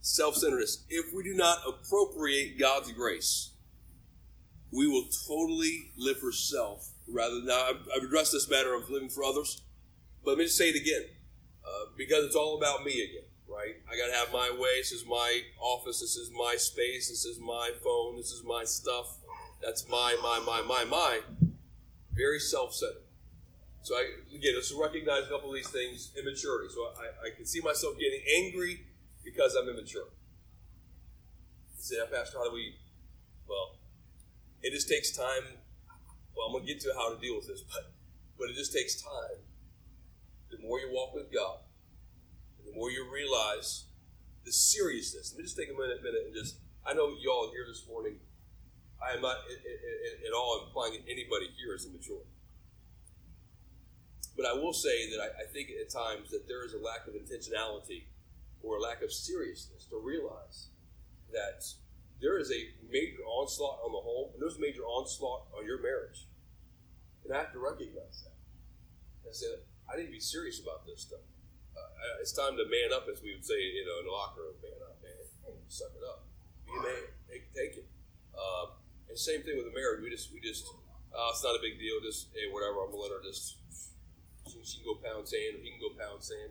self 0.00 0.34
centeredness. 0.34 0.84
If 0.88 1.14
we 1.14 1.22
do 1.22 1.34
not 1.34 1.58
appropriate 1.68 2.58
God's 2.58 2.90
grace, 2.90 3.52
we 4.72 4.88
will 4.88 5.04
totally 5.28 5.92
live 5.96 6.18
for 6.18 6.32
self 6.32 6.88
rather 7.06 7.36
than. 7.36 7.46
Now, 7.46 7.68
I've, 7.68 7.86
I've 7.96 8.02
addressed 8.02 8.32
this 8.32 8.50
matter 8.50 8.74
of 8.74 8.90
living 8.90 9.08
for 9.08 9.22
others, 9.22 9.62
but 10.24 10.32
let 10.32 10.38
me 10.38 10.46
just 10.46 10.58
say 10.58 10.70
it 10.70 10.76
again 10.76 11.04
uh, 11.64 11.86
because 11.96 12.24
it's 12.24 12.36
all 12.36 12.56
about 12.56 12.84
me 12.84 12.92
again, 12.92 13.28
right? 13.48 13.76
I 13.90 13.96
got 13.96 14.06
to 14.06 14.18
have 14.18 14.32
my 14.32 14.50
way. 14.58 14.78
This 14.78 14.92
is 14.92 15.06
my 15.06 15.40
office. 15.60 16.00
This 16.00 16.16
is 16.16 16.30
my 16.36 16.56
space. 16.56 17.08
This 17.08 17.24
is 17.24 17.38
my 17.40 17.70
phone. 17.82 18.16
This 18.16 18.30
is 18.30 18.42
my 18.44 18.64
stuff. 18.64 19.18
That's 19.62 19.88
my, 19.88 20.16
my, 20.22 20.40
my, 20.44 20.62
my, 20.62 20.84
my. 20.84 21.20
Very 22.14 22.40
self 22.40 22.74
centered. 22.74 23.02
So 23.82 23.94
I 23.94 24.04
again, 24.34 24.52
let's 24.54 24.72
recognize 24.72 25.24
a 25.24 25.28
couple 25.28 25.50
of 25.50 25.56
these 25.56 25.70
things. 25.70 26.12
Immaturity. 26.18 26.68
So 26.72 26.80
I, 27.00 27.28
I 27.28 27.36
can 27.36 27.46
see 27.46 27.60
myself 27.60 27.98
getting 27.98 28.20
angry 28.36 28.84
because 29.24 29.54
I'm 29.54 29.68
immature. 29.68 30.08
You 31.76 31.82
say, 31.82 31.96
Pastor, 32.12 32.38
how 32.38 32.44
do 32.44 32.54
we? 32.54 32.74
Well, 33.48 33.76
it 34.62 34.72
just 34.72 34.88
takes 34.88 35.16
time. 35.16 35.56
Well, 36.36 36.46
I'm 36.46 36.52
going 36.52 36.66
to 36.66 36.72
get 36.72 36.82
to 36.82 36.92
how 36.94 37.14
to 37.14 37.20
deal 37.20 37.36
with 37.36 37.48
this, 37.48 37.62
but 37.72 37.92
but 38.38 38.50
it 38.50 38.56
just 38.56 38.72
takes 38.72 39.00
time. 39.00 39.40
The 40.60 40.68
more 40.68 40.78
you 40.78 40.90
walk 40.92 41.14
with 41.14 41.32
God, 41.32 41.58
the 42.64 42.72
more 42.76 42.90
you 42.90 43.08
realize 43.10 43.86
the 44.44 44.52
seriousness. 44.52 45.32
Let 45.32 45.38
me 45.38 45.44
just 45.44 45.56
take 45.56 45.68
a 45.70 45.72
minute, 45.72 46.02
minute, 46.02 46.26
and 46.26 46.34
just. 46.34 46.56
I 46.84 46.94
know 46.94 47.12
you 47.20 47.30
all 47.30 47.50
here 47.52 47.64
this 47.68 47.84
morning. 47.88 48.16
I 49.00 49.14
am 49.14 49.22
not 49.22 49.36
at 49.36 50.32
all 50.34 50.64
implying 50.66 50.92
that 50.92 51.04
anybody 51.10 51.48
here 51.56 51.74
is 51.74 51.86
immature. 51.86 52.24
But 54.36 54.46
I 54.46 54.52
will 54.52 54.72
say 54.72 55.10
that 55.10 55.20
I, 55.20 55.44
I 55.44 55.46
think 55.52 55.68
at 55.70 55.92
times 55.92 56.30
that 56.30 56.48
there 56.48 56.64
is 56.64 56.72
a 56.72 56.78
lack 56.78 57.06
of 57.06 57.14
intentionality 57.14 58.04
or 58.62 58.76
a 58.76 58.80
lack 58.80 59.02
of 59.02 59.12
seriousness 59.12 59.84
to 59.86 60.00
realize 60.00 60.68
that 61.32 61.64
there 62.20 62.38
is 62.38 62.50
a 62.50 62.68
major 62.90 63.24
onslaught 63.24 63.80
on 63.84 63.92
the 63.92 64.00
home, 64.00 64.32
and 64.32 64.42
there's 64.42 64.56
a 64.56 64.60
major 64.60 64.82
onslaught 64.82 65.48
on 65.56 65.64
your 65.64 65.80
marriage. 65.82 66.28
And 67.24 67.32
I 67.32 67.38
have 67.38 67.52
to 67.52 67.58
recognize 67.58 68.24
that. 68.24 68.36
And 69.24 69.34
say, 69.34 69.46
I 69.90 69.98
need 69.98 70.06
to 70.06 70.14
be 70.14 70.22
serious 70.22 70.62
about 70.62 70.86
this 70.86 71.02
stuff. 71.02 71.26
Uh, 71.74 72.22
it's 72.22 72.32
time 72.32 72.54
to 72.56 72.64
man 72.64 72.94
up, 72.94 73.10
as 73.10 73.20
we 73.20 73.34
would 73.34 73.44
say, 73.44 73.58
you 73.58 73.84
know, 73.84 73.98
in 73.98 74.06
the 74.06 74.14
locker 74.14 74.46
room, 74.46 74.56
man 74.62 74.78
up, 74.86 75.02
man. 75.02 75.18
Suck 75.66 75.90
it 75.98 76.06
up. 76.06 76.24
Be 76.64 76.72
a 76.78 76.82
man. 76.82 77.04
Take, 77.26 77.44
take 77.52 77.74
it. 77.82 77.86
Uh, 78.30 78.78
and 79.08 79.18
same 79.18 79.42
thing 79.42 79.58
with 79.58 79.66
the 79.66 79.74
marriage. 79.74 80.02
We 80.02 80.10
just, 80.10 80.32
we 80.32 80.40
just, 80.40 80.64
uh, 81.10 81.34
it's 81.34 81.42
not 81.42 81.58
a 81.58 81.62
big 81.62 81.78
deal. 81.78 81.98
Just, 82.02 82.30
hey, 82.32 82.46
whatever. 82.50 82.86
I'm 82.86 82.94
gonna 82.94 83.02
let 83.02 83.12
her 83.12 83.22
just. 83.22 83.58
She 84.46 84.82
can 84.82 84.86
go 84.86 84.98
pound 84.98 85.28
sand, 85.28 85.58
or 85.58 85.62
he 85.62 85.70
can 85.70 85.80
go 85.82 85.94
pound 85.94 86.22
sand. 86.22 86.50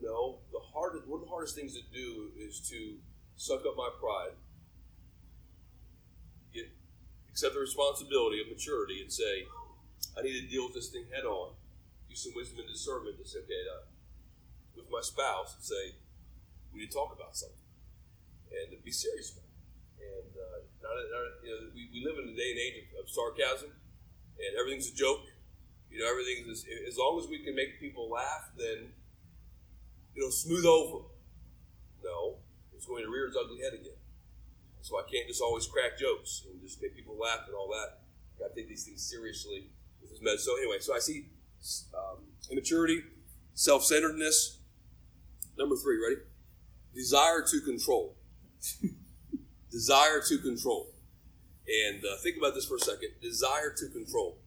No, 0.00 0.38
the 0.50 0.58
hardest 0.58 1.06
one 1.06 1.20
of 1.20 1.26
the 1.26 1.30
hardest 1.30 1.54
things 1.54 1.74
to 1.74 1.82
do 1.92 2.30
is 2.38 2.60
to 2.70 2.96
suck 3.36 3.60
up 3.66 3.76
my 3.76 3.90
pride, 4.00 4.34
get 6.52 6.72
accept 7.30 7.54
the 7.54 7.60
responsibility 7.60 8.40
of 8.40 8.48
maturity, 8.48 9.02
and 9.02 9.12
say, 9.12 9.46
I 10.18 10.22
need 10.22 10.40
to 10.40 10.46
deal 10.48 10.64
with 10.66 10.74
this 10.74 10.88
thing 10.88 11.04
head 11.12 11.24
on. 11.24 11.52
Use 12.10 12.26
some 12.26 12.34
wisdom 12.34 12.58
and 12.58 12.66
discernment 12.66 13.22
to 13.22 13.24
say, 13.24 13.38
okay, 13.46 13.62
uh, 13.70 13.86
with 14.74 14.90
my 14.90 14.98
spouse, 14.98 15.54
and 15.54 15.62
say, 15.62 15.94
we 16.74 16.82
need 16.82 16.90
to 16.90 16.96
talk 16.98 17.14
about 17.14 17.38
something, 17.38 17.62
and 18.50 18.74
to 18.74 18.82
be 18.82 18.90
serious 18.90 19.30
about 19.30 19.46
it. 19.46 19.54
And 20.02 20.30
uh, 20.34 20.58
not, 20.82 20.94
not, 20.98 21.24
you 21.46 21.50
know, 21.54 21.70
we, 21.70 21.86
we 21.94 22.02
live 22.02 22.18
in 22.18 22.34
a 22.34 22.36
day 22.36 22.50
and 22.50 22.58
age 22.58 22.76
of, 22.82 23.06
of 23.06 23.06
sarcasm, 23.06 23.70
and 23.70 24.50
everything's 24.58 24.90
a 24.90 24.94
joke. 24.94 25.22
You 25.86 26.02
know, 26.02 26.10
everything's 26.10 26.66
as 26.86 26.98
long 26.98 27.18
as 27.18 27.30
we 27.30 27.38
can 27.42 27.54
make 27.54 27.78
people 27.78 28.10
laugh, 28.10 28.50
then 28.58 28.90
it'll 30.16 30.30
smooth 30.30 30.66
over. 30.66 31.06
No, 32.02 32.42
it's 32.74 32.86
going 32.86 33.04
to 33.04 33.10
rear 33.10 33.26
its 33.26 33.36
ugly 33.38 33.58
head 33.58 33.74
again. 33.74 33.98
So 34.82 34.98
I 34.98 35.02
can't 35.02 35.28
just 35.28 35.42
always 35.42 35.66
crack 35.66 35.98
jokes 35.98 36.46
and 36.48 36.60
just 36.62 36.80
make 36.80 36.96
people 36.96 37.18
laugh 37.18 37.46
and 37.46 37.54
all 37.54 37.68
that. 37.70 38.02
I 38.42 38.48
take 38.54 38.68
these 38.68 38.84
things 38.84 39.02
seriously 39.02 39.68
with 40.00 40.10
this 40.10 40.22
message. 40.22 40.40
So 40.40 40.56
anyway, 40.56 40.78
so 40.80 40.94
I 40.94 40.98
see 40.98 41.26
um, 41.94 42.24
immaturity, 42.50 43.02
self-centeredness. 43.54 44.58
Number 45.58 45.76
three, 45.76 46.00
ready? 46.02 46.20
Desire 46.94 47.42
to 47.50 47.60
control. 47.60 48.16
Desire 49.70 50.20
to 50.28 50.38
control. 50.38 50.92
And 51.68 52.04
uh, 52.04 52.16
think 52.22 52.36
about 52.36 52.54
this 52.54 52.66
for 52.66 52.76
a 52.76 52.80
second. 52.80 53.10
Desire 53.20 53.72
to 53.76 53.88
control. 53.88 54.38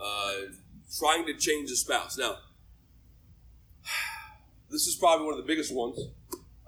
Uh, 0.00 0.32
trying 0.98 1.26
to 1.26 1.34
change 1.34 1.70
a 1.70 1.76
spouse. 1.76 2.18
Now, 2.18 2.38
this 4.70 4.86
is 4.86 4.96
probably 4.96 5.26
one 5.26 5.34
of 5.34 5.40
the 5.40 5.46
biggest 5.46 5.74
ones 5.74 5.98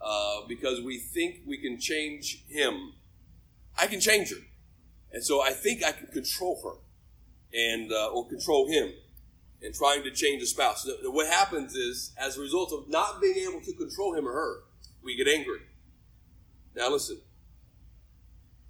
uh, 0.03 0.41
because 0.49 0.81
we 0.81 0.99
think 0.99 1.41
we 1.47 1.59
can 1.59 1.79
change 1.79 2.45
him. 2.49 2.93
I 3.79 3.87
can 3.87 4.01
change 4.01 4.31
her, 4.31 4.41
and 5.13 5.23
so 5.23 5.43
I 5.43 5.51
think 5.51 5.85
I 5.85 5.93
can 5.93 6.07
control 6.07 6.59
her, 6.65 7.59
and 7.59 7.93
uh, 7.93 8.09
or 8.09 8.27
control 8.29 8.69
him, 8.69 8.93
and 9.63 9.75
trying 9.75 10.03
to 10.03 10.11
change 10.11 10.43
a 10.43 10.47
spouse. 10.47 10.89
What 11.05 11.27
happens 11.29 11.75
is, 11.75 12.13
as 12.19 12.37
a 12.37 12.41
result 12.41 12.73
of 12.73 12.89
not 12.89 13.21
being 13.21 13.49
able 13.49 13.61
to 13.61 13.73
control 13.73 14.15
him 14.15 14.29
or 14.29 14.33
her, 14.33 14.63
we 15.03 15.17
get 15.17 15.29
angry. 15.29 15.61
Now 16.75 16.91
listen, 16.91 17.19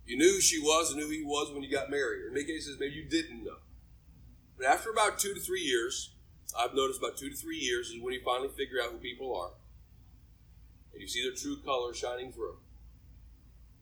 you 0.06 0.16
knew 0.16 0.40
she 0.40 0.60
was 0.60 0.92
and 0.92 1.00
who 1.00 1.08
he 1.08 1.24
was 1.24 1.52
when 1.52 1.62
you 1.62 1.70
got 1.70 1.90
married. 1.90 2.26
In 2.26 2.34
many 2.34 2.46
cases, 2.46 2.76
maybe 2.78 2.94
you 2.94 3.04
didn't 3.04 3.44
know. 3.44 3.56
But 4.56 4.66
after 4.66 4.90
about 4.90 5.18
two 5.18 5.34
to 5.34 5.40
three 5.40 5.62
years, 5.62 6.14
I've 6.56 6.74
noticed 6.74 7.00
about 7.00 7.16
two 7.16 7.28
to 7.28 7.36
three 7.36 7.58
years 7.58 7.88
is 7.88 8.00
when 8.00 8.14
you 8.14 8.20
finally 8.24 8.48
figure 8.48 8.78
out 8.82 8.92
who 8.92 8.98
people 8.98 9.36
are, 9.36 9.50
and 10.92 11.02
you 11.02 11.08
see 11.08 11.22
their 11.22 11.34
true 11.36 11.56
color 11.64 11.92
shining 11.92 12.32
through. 12.32 12.56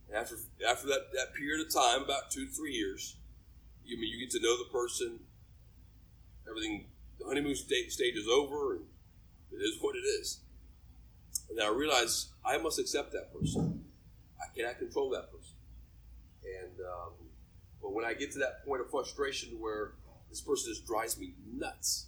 And 0.08 0.16
after 0.16 0.36
after 0.68 0.86
that, 0.88 1.12
that 1.12 1.34
period 1.34 1.64
of 1.64 1.72
time, 1.72 2.02
about 2.02 2.30
two 2.30 2.46
to 2.46 2.52
three 2.52 2.72
years, 2.72 3.16
you 3.84 3.96
I 3.96 4.00
mean 4.00 4.10
you 4.10 4.18
get 4.18 4.30
to 4.32 4.40
know 4.40 4.56
the 4.58 4.70
person. 4.70 5.20
Everything, 6.48 6.86
the 7.24 7.30
honeymoon 7.30 7.54
stage, 7.54 7.90
stage 7.90 8.16
is 8.16 8.28
over, 8.28 8.74
and 8.74 8.84
it 9.52 9.56
is 9.56 9.78
what 9.80 9.96
it 9.96 10.06
is. 10.20 10.40
And 11.50 11.60
I 11.60 11.68
realize 11.68 12.28
I 12.44 12.58
must 12.58 12.78
accept 12.78 13.12
that 13.12 13.32
person. 13.32 13.84
I 14.40 14.56
cannot 14.56 14.78
control 14.78 15.10
that 15.10 15.30
person. 15.30 15.56
And 16.62 16.80
um, 16.80 17.12
but 17.82 17.92
when 17.92 18.04
I 18.04 18.14
get 18.14 18.32
to 18.32 18.38
that 18.40 18.64
point 18.64 18.80
of 18.80 18.90
frustration 18.90 19.60
where 19.60 19.92
this 20.28 20.40
person 20.40 20.72
just 20.72 20.86
drives 20.86 21.18
me 21.18 21.34
nuts, 21.52 22.06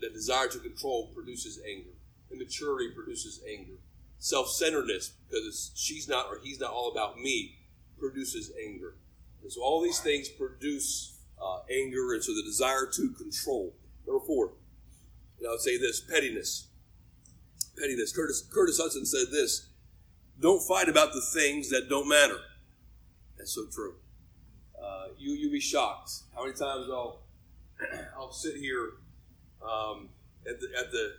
the 0.00 0.10
desire 0.10 0.48
to 0.48 0.58
control 0.58 1.10
produces 1.14 1.60
anger. 1.68 1.90
Immaturity 2.32 2.90
produces 2.94 3.40
anger. 3.48 3.74
Self 4.18 4.48
centeredness, 4.48 5.12
because 5.28 5.72
she's 5.74 6.08
not 6.08 6.26
or 6.26 6.38
he's 6.42 6.60
not 6.60 6.70
all 6.72 6.90
about 6.90 7.18
me, 7.18 7.56
produces 7.98 8.52
anger. 8.64 8.94
And 9.42 9.52
so 9.52 9.62
all 9.62 9.82
these 9.82 10.00
things 10.00 10.28
produce 10.28 11.11
uh, 11.42 11.60
anger, 11.70 12.14
and 12.14 12.22
so 12.22 12.34
the 12.34 12.42
desire 12.42 12.86
to 12.86 13.10
control. 13.10 13.74
Number 14.06 14.24
four, 14.24 14.52
and 15.38 15.48
I 15.48 15.50
would 15.50 15.60
say 15.60 15.76
this 15.76 16.00
pettiness. 16.00 16.68
Pettiness. 17.78 18.12
Curtis, 18.14 18.48
Curtis 18.52 18.80
Hutson 18.80 19.06
said 19.06 19.32
this 19.32 19.66
Don't 20.40 20.62
fight 20.62 20.88
about 20.88 21.12
the 21.12 21.20
things 21.20 21.70
that 21.70 21.88
don't 21.88 22.08
matter. 22.08 22.38
That's 23.36 23.54
so 23.54 23.66
true. 23.72 23.94
Uh, 24.80 25.06
you, 25.18 25.32
you'll 25.32 25.52
be 25.52 25.60
shocked 25.60 26.10
how 26.34 26.44
many 26.44 26.54
times 26.54 26.86
I'll, 26.90 27.22
I'll 28.16 28.32
sit 28.32 28.56
here 28.56 28.90
um, 29.62 30.08
at 30.46 30.60
the 30.60 30.68
at 30.78 30.90
the 30.90 31.14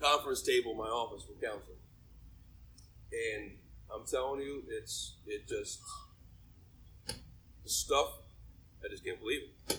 conference 0.00 0.42
table 0.42 0.72
in 0.72 0.78
my 0.78 0.84
office 0.84 1.24
for 1.24 1.32
counseling, 1.44 1.78
and 3.12 3.52
I'm 3.92 4.06
telling 4.06 4.40
you, 4.40 4.62
it's 4.68 5.14
it 5.26 5.48
just 5.48 5.80
the 7.06 7.70
stuff. 7.70 8.25
I 8.84 8.88
just 8.88 9.04
can't 9.04 9.20
believe 9.20 9.42
it. 9.68 9.78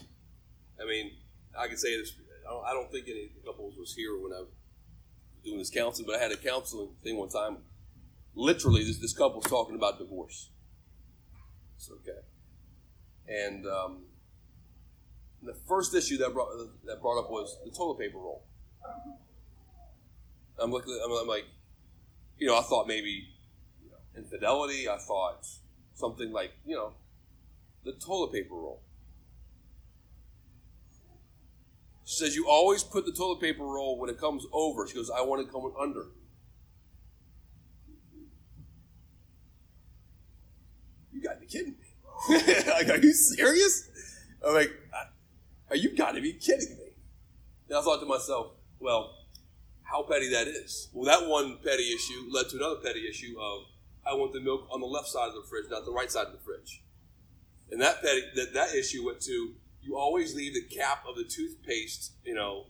I 0.81 0.85
mean, 0.85 1.11
I 1.57 1.67
can 1.67 1.77
say 1.77 1.97
this. 1.97 2.13
I 2.47 2.51
don't, 2.51 2.65
I 2.65 2.73
don't 2.73 2.91
think 2.91 3.07
any 3.07 3.31
couples 3.45 3.75
was 3.77 3.93
here 3.93 4.17
when 4.17 4.31
I 4.33 4.39
was 4.39 4.49
doing 5.43 5.57
this 5.57 5.69
counseling, 5.69 6.07
but 6.07 6.15
I 6.15 6.23
had 6.23 6.31
a 6.31 6.37
counseling 6.37 6.89
thing 7.03 7.17
one 7.17 7.29
time. 7.29 7.57
Literally, 8.35 8.83
this, 8.83 8.97
this 8.97 9.13
couple 9.13 9.39
was 9.39 9.49
talking 9.49 9.75
about 9.75 9.97
divorce. 9.97 10.49
It's 11.75 11.89
okay. 11.91 12.19
And 13.27 13.65
um, 13.67 14.03
the 15.41 15.53
first 15.67 15.93
issue 15.95 16.17
that 16.17 16.33
brought 16.33 16.49
that 16.85 17.01
brought 17.01 17.19
up 17.19 17.29
was 17.29 17.57
the 17.65 17.71
toilet 17.71 17.99
paper 17.99 18.17
roll. 18.17 18.43
I'm 20.59 20.71
looking. 20.71 20.99
I'm, 21.03 21.11
I'm 21.11 21.27
like, 21.27 21.45
you 22.37 22.47
know, 22.47 22.57
I 22.57 22.61
thought 22.61 22.87
maybe 22.87 23.27
you 23.83 23.89
know, 23.89 23.97
infidelity. 24.15 24.87
I 24.89 24.97
thought 24.97 25.45
something 25.95 26.31
like 26.31 26.51
you 26.65 26.75
know, 26.75 26.93
the 27.83 27.93
toilet 27.93 28.31
paper 28.31 28.55
roll. 28.55 28.81
She 32.07 32.23
says 32.23 32.37
you 32.37 32.47
always 32.47 32.85
put 32.85 33.05
the 33.05 33.11
toilet 33.11 33.41
paper 33.41 33.65
roll 33.65 33.99
when 33.99 34.09
it 34.09 34.17
comes 34.17 34.45
over. 34.53 34.87
She 34.87 34.95
goes, 34.95 35.09
I 35.09 35.19
want 35.23 35.41
it 35.41 35.51
coming 35.51 35.73
under. 35.77 36.05
You 41.11 41.21
got 41.21 41.33
to 41.33 41.39
be 41.41 41.47
kidding 41.47 41.75
me. 41.77 42.63
like, 42.69 42.87
are 42.87 43.03
you 43.03 43.11
serious? 43.11 43.89
I'm 44.41 44.53
like, 44.53 44.71
are 45.69 45.75
you 45.75 45.97
got 45.97 46.13
to 46.13 46.21
be 46.21 46.31
kidding 46.31 46.77
me? 46.77 46.93
And 47.67 47.77
I 47.77 47.81
thought 47.81 47.99
to 47.99 48.05
myself, 48.05 48.53
well, 48.79 49.13
how 49.83 50.03
petty 50.03 50.29
that 50.29 50.47
is. 50.47 50.87
Well, 50.93 51.03
that 51.13 51.27
one 51.27 51.57
petty 51.61 51.93
issue 51.93 52.29
led 52.31 52.47
to 52.51 52.55
another 52.55 52.77
petty 52.77 53.05
issue 53.05 53.35
of 53.37 53.63
I 54.09 54.13
want 54.13 54.31
the 54.31 54.39
milk 54.39 54.65
on 54.71 54.79
the 54.79 54.87
left 54.87 55.09
side 55.09 55.27
of 55.27 55.35
the 55.35 55.43
fridge, 55.49 55.65
not 55.69 55.83
the 55.83 55.91
right 55.91 56.09
side 56.09 56.27
of 56.27 56.31
the 56.31 56.39
fridge. 56.39 56.85
And 57.69 57.81
that 57.81 58.01
petty, 58.01 58.21
that, 58.35 58.53
that 58.53 58.75
issue 58.75 59.05
went 59.05 59.19
to 59.23 59.55
you 59.87 59.97
always 59.97 60.35
leave 60.35 60.53
the 60.53 60.61
cap 60.61 61.03
of 61.07 61.15
the 61.15 61.23
toothpaste, 61.23 62.11
you 62.25 62.35
know, 62.35 62.65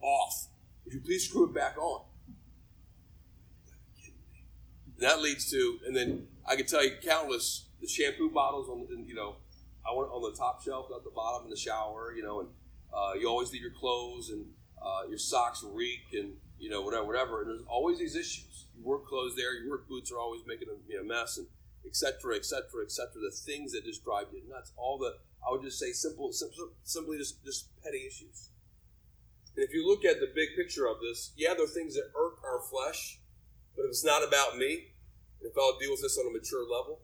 off. 0.00 0.48
Would 0.84 0.94
you 0.94 1.00
please 1.00 1.28
screw 1.28 1.44
it 1.44 1.54
back 1.54 1.76
on? 1.78 2.04
That 4.98 5.20
leads 5.20 5.50
to, 5.50 5.78
and 5.86 5.94
then 5.94 6.28
I 6.46 6.56
can 6.56 6.66
tell 6.66 6.82
you 6.82 6.92
countless 7.02 7.66
the 7.80 7.88
shampoo 7.88 8.30
bottles 8.30 8.68
on, 8.68 8.86
the, 8.88 9.04
you 9.06 9.14
know, 9.14 9.36
I 9.86 9.92
want 9.92 10.10
on 10.12 10.22
the 10.22 10.36
top 10.36 10.62
shelf, 10.62 10.86
not 10.90 11.04
the 11.04 11.10
bottom 11.10 11.44
in 11.44 11.50
the 11.50 11.56
shower, 11.56 12.14
you 12.16 12.22
know, 12.22 12.40
and 12.40 12.48
uh, 12.94 13.12
you 13.18 13.28
always 13.28 13.52
leave 13.52 13.62
your 13.62 13.72
clothes 13.72 14.30
and 14.30 14.46
uh, 14.80 15.02
your 15.08 15.18
socks 15.18 15.64
reek 15.72 16.12
and 16.12 16.34
you 16.58 16.70
know 16.70 16.82
whatever, 16.82 17.04
whatever. 17.04 17.40
And 17.40 17.50
there's 17.50 17.66
always 17.68 17.98
these 17.98 18.14
issues. 18.14 18.66
Your 18.76 18.84
work 18.84 19.06
clothes 19.06 19.34
there, 19.36 19.54
your 19.54 19.70
work 19.70 19.88
boots 19.88 20.12
are 20.12 20.18
always 20.18 20.42
making 20.46 20.68
a 20.68 20.92
you 20.92 20.98
know, 20.98 21.04
mess, 21.04 21.38
and 21.38 21.46
etc. 21.86 22.36
etc. 22.36 22.84
etc. 22.84 23.20
The 23.20 23.30
things 23.30 23.72
that 23.72 23.84
just 23.84 24.04
drive 24.04 24.26
you 24.32 24.42
nuts. 24.48 24.72
All 24.76 24.98
the 24.98 25.18
I 25.42 25.50
would 25.50 25.62
just 25.62 25.78
say 25.78 25.90
simple, 25.90 26.32
simply 26.32 27.18
just, 27.18 27.44
just 27.44 27.68
petty 27.82 28.06
issues. 28.06 28.50
And 29.56 29.64
if 29.64 29.74
you 29.74 29.86
look 29.86 30.04
at 30.04 30.20
the 30.20 30.30
big 30.34 30.54
picture 30.56 30.86
of 30.86 31.00
this, 31.00 31.32
yeah, 31.36 31.52
there 31.54 31.64
are 31.64 31.68
things 31.68 31.94
that 31.94 32.14
irk 32.14 32.38
our 32.44 32.62
flesh, 32.70 33.18
but 33.76 33.82
if 33.82 33.90
it's 33.90 34.04
not 34.04 34.26
about 34.26 34.56
me, 34.56 34.94
if 35.40 35.52
I'll 35.58 35.78
deal 35.78 35.90
with 35.90 36.00
this 36.00 36.16
on 36.16 36.30
a 36.30 36.32
mature 36.32 36.62
level, 36.62 37.02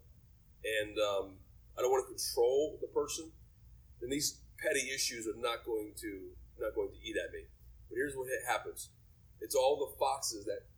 and 0.62 0.96
um, 0.98 1.26
I 1.76 1.82
don't 1.82 1.90
want 1.90 2.06
to 2.06 2.14
control 2.14 2.78
the 2.80 2.86
person, 2.88 3.30
then 4.00 4.10
these 4.10 4.40
petty 4.62 4.88
issues 4.94 5.26
are 5.26 5.38
not 5.38 5.66
going 5.66 5.92
to 5.98 6.30
not 6.58 6.74
going 6.74 6.90
to 6.90 6.98
eat 7.02 7.16
at 7.18 7.32
me. 7.32 7.46
But 7.90 7.96
here's 7.96 8.14
what 8.14 8.28
happens: 8.46 8.90
it's 9.40 9.54
all 9.54 9.76
the 9.78 9.98
foxes 9.98 10.44
that 10.46 10.70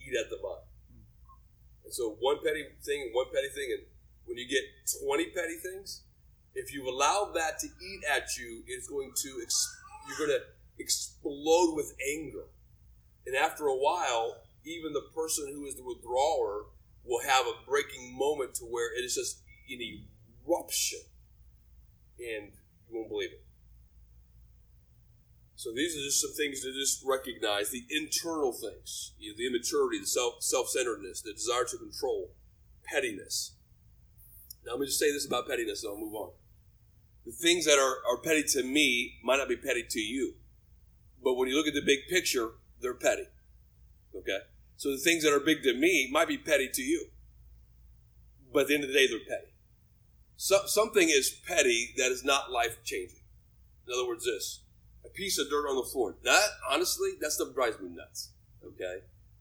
eat 0.00 0.16
at 0.16 0.30
the 0.30 0.38
vine. 0.40 0.64
And 1.88 1.94
so 1.94 2.18
one 2.20 2.36
petty 2.44 2.64
thing, 2.84 3.12
one 3.14 3.32
petty 3.32 3.48
thing, 3.48 3.72
and 3.72 3.86
when 4.26 4.36
you 4.36 4.46
get 4.46 4.60
twenty 5.00 5.30
petty 5.30 5.56
things, 5.56 6.02
if 6.54 6.70
you 6.70 6.86
allow 6.86 7.32
that 7.34 7.58
to 7.60 7.66
eat 7.66 8.04
at 8.04 8.36
you, 8.36 8.62
it's 8.66 8.86
going 8.86 9.10
to 9.16 9.28
you're 10.06 10.18
going 10.18 10.38
to 10.38 10.44
explode 10.78 11.72
with 11.74 11.94
anger, 12.12 12.44
and 13.26 13.34
after 13.34 13.68
a 13.68 13.74
while, 13.74 14.36
even 14.66 14.92
the 14.92 15.08
person 15.14 15.50
who 15.50 15.64
is 15.64 15.76
the 15.76 15.82
withdrawer 15.82 16.66
will 17.06 17.22
have 17.22 17.46
a 17.46 17.66
breaking 17.66 18.14
moment 18.18 18.54
to 18.56 18.66
where 18.66 18.94
it 18.94 19.00
is 19.02 19.14
just 19.14 19.40
an 19.70 19.80
eruption, 19.80 21.00
and 22.18 22.52
you 22.90 22.98
won't 22.98 23.08
believe 23.08 23.30
it. 23.32 23.47
So 25.58 25.70
these 25.74 25.96
are 25.96 26.04
just 26.04 26.20
some 26.20 26.32
things 26.34 26.62
to 26.62 26.72
just 26.72 27.02
recognize 27.04 27.70
the 27.70 27.82
internal 27.90 28.52
things, 28.52 29.14
you 29.18 29.32
know, 29.32 29.36
the 29.36 29.48
immaturity, 29.48 29.98
the 29.98 30.06
self 30.06 30.34
self 30.38 30.68
centeredness, 30.68 31.20
the 31.22 31.32
desire 31.32 31.64
to 31.64 31.76
control, 31.76 32.30
pettiness. 32.84 33.56
Now 34.64 34.72
let 34.72 34.80
me 34.80 34.86
just 34.86 35.00
say 35.00 35.10
this 35.10 35.26
about 35.26 35.48
pettiness, 35.48 35.82
and 35.82 35.92
I'll 35.92 35.98
move 35.98 36.14
on 36.14 36.30
the 37.28 37.32
things 37.32 37.66
that 37.66 37.78
are, 37.78 37.98
are 38.10 38.16
petty 38.22 38.42
to 38.42 38.62
me 38.62 39.18
might 39.22 39.36
not 39.36 39.48
be 39.48 39.56
petty 39.56 39.84
to 39.90 40.00
you. 40.00 40.34
But 41.22 41.34
when 41.34 41.48
you 41.48 41.56
look 41.56 41.66
at 41.66 41.74
the 41.74 41.82
big 41.84 42.08
picture, 42.08 42.52
they're 42.80 42.94
petty. 42.94 43.26
Okay? 44.16 44.38
So 44.76 44.90
the 44.90 44.96
things 44.98 45.24
that 45.24 45.34
are 45.34 45.40
big 45.40 45.62
to 45.64 45.74
me 45.74 46.08
might 46.10 46.28
be 46.28 46.38
petty 46.38 46.70
to 46.72 46.82
you. 46.82 47.08
But 48.50 48.60
at 48.60 48.68
the 48.68 48.74
end 48.76 48.84
of 48.84 48.88
the 48.88 48.94
day, 48.94 49.06
they're 49.06 49.18
petty. 49.18 49.52
So, 50.40 50.60
something 50.66 51.10
is 51.10 51.30
petty 51.30 51.92
that 51.98 52.12
is 52.12 52.24
not 52.24 52.50
life 52.50 52.78
changing. 52.84 53.20
In 53.86 53.92
other 53.92 54.06
words, 54.06 54.24
this 54.24 54.60
a 55.08 55.14
piece 55.14 55.38
of 55.38 55.48
dirt 55.48 55.68
on 55.68 55.76
the 55.76 55.88
floor. 55.90 56.16
That, 56.24 56.48
honestly, 56.70 57.10
that 57.20 57.32
stuff 57.32 57.54
drives 57.54 57.78
me 57.80 57.88
nuts. 57.90 58.32
Okay? 58.64 58.98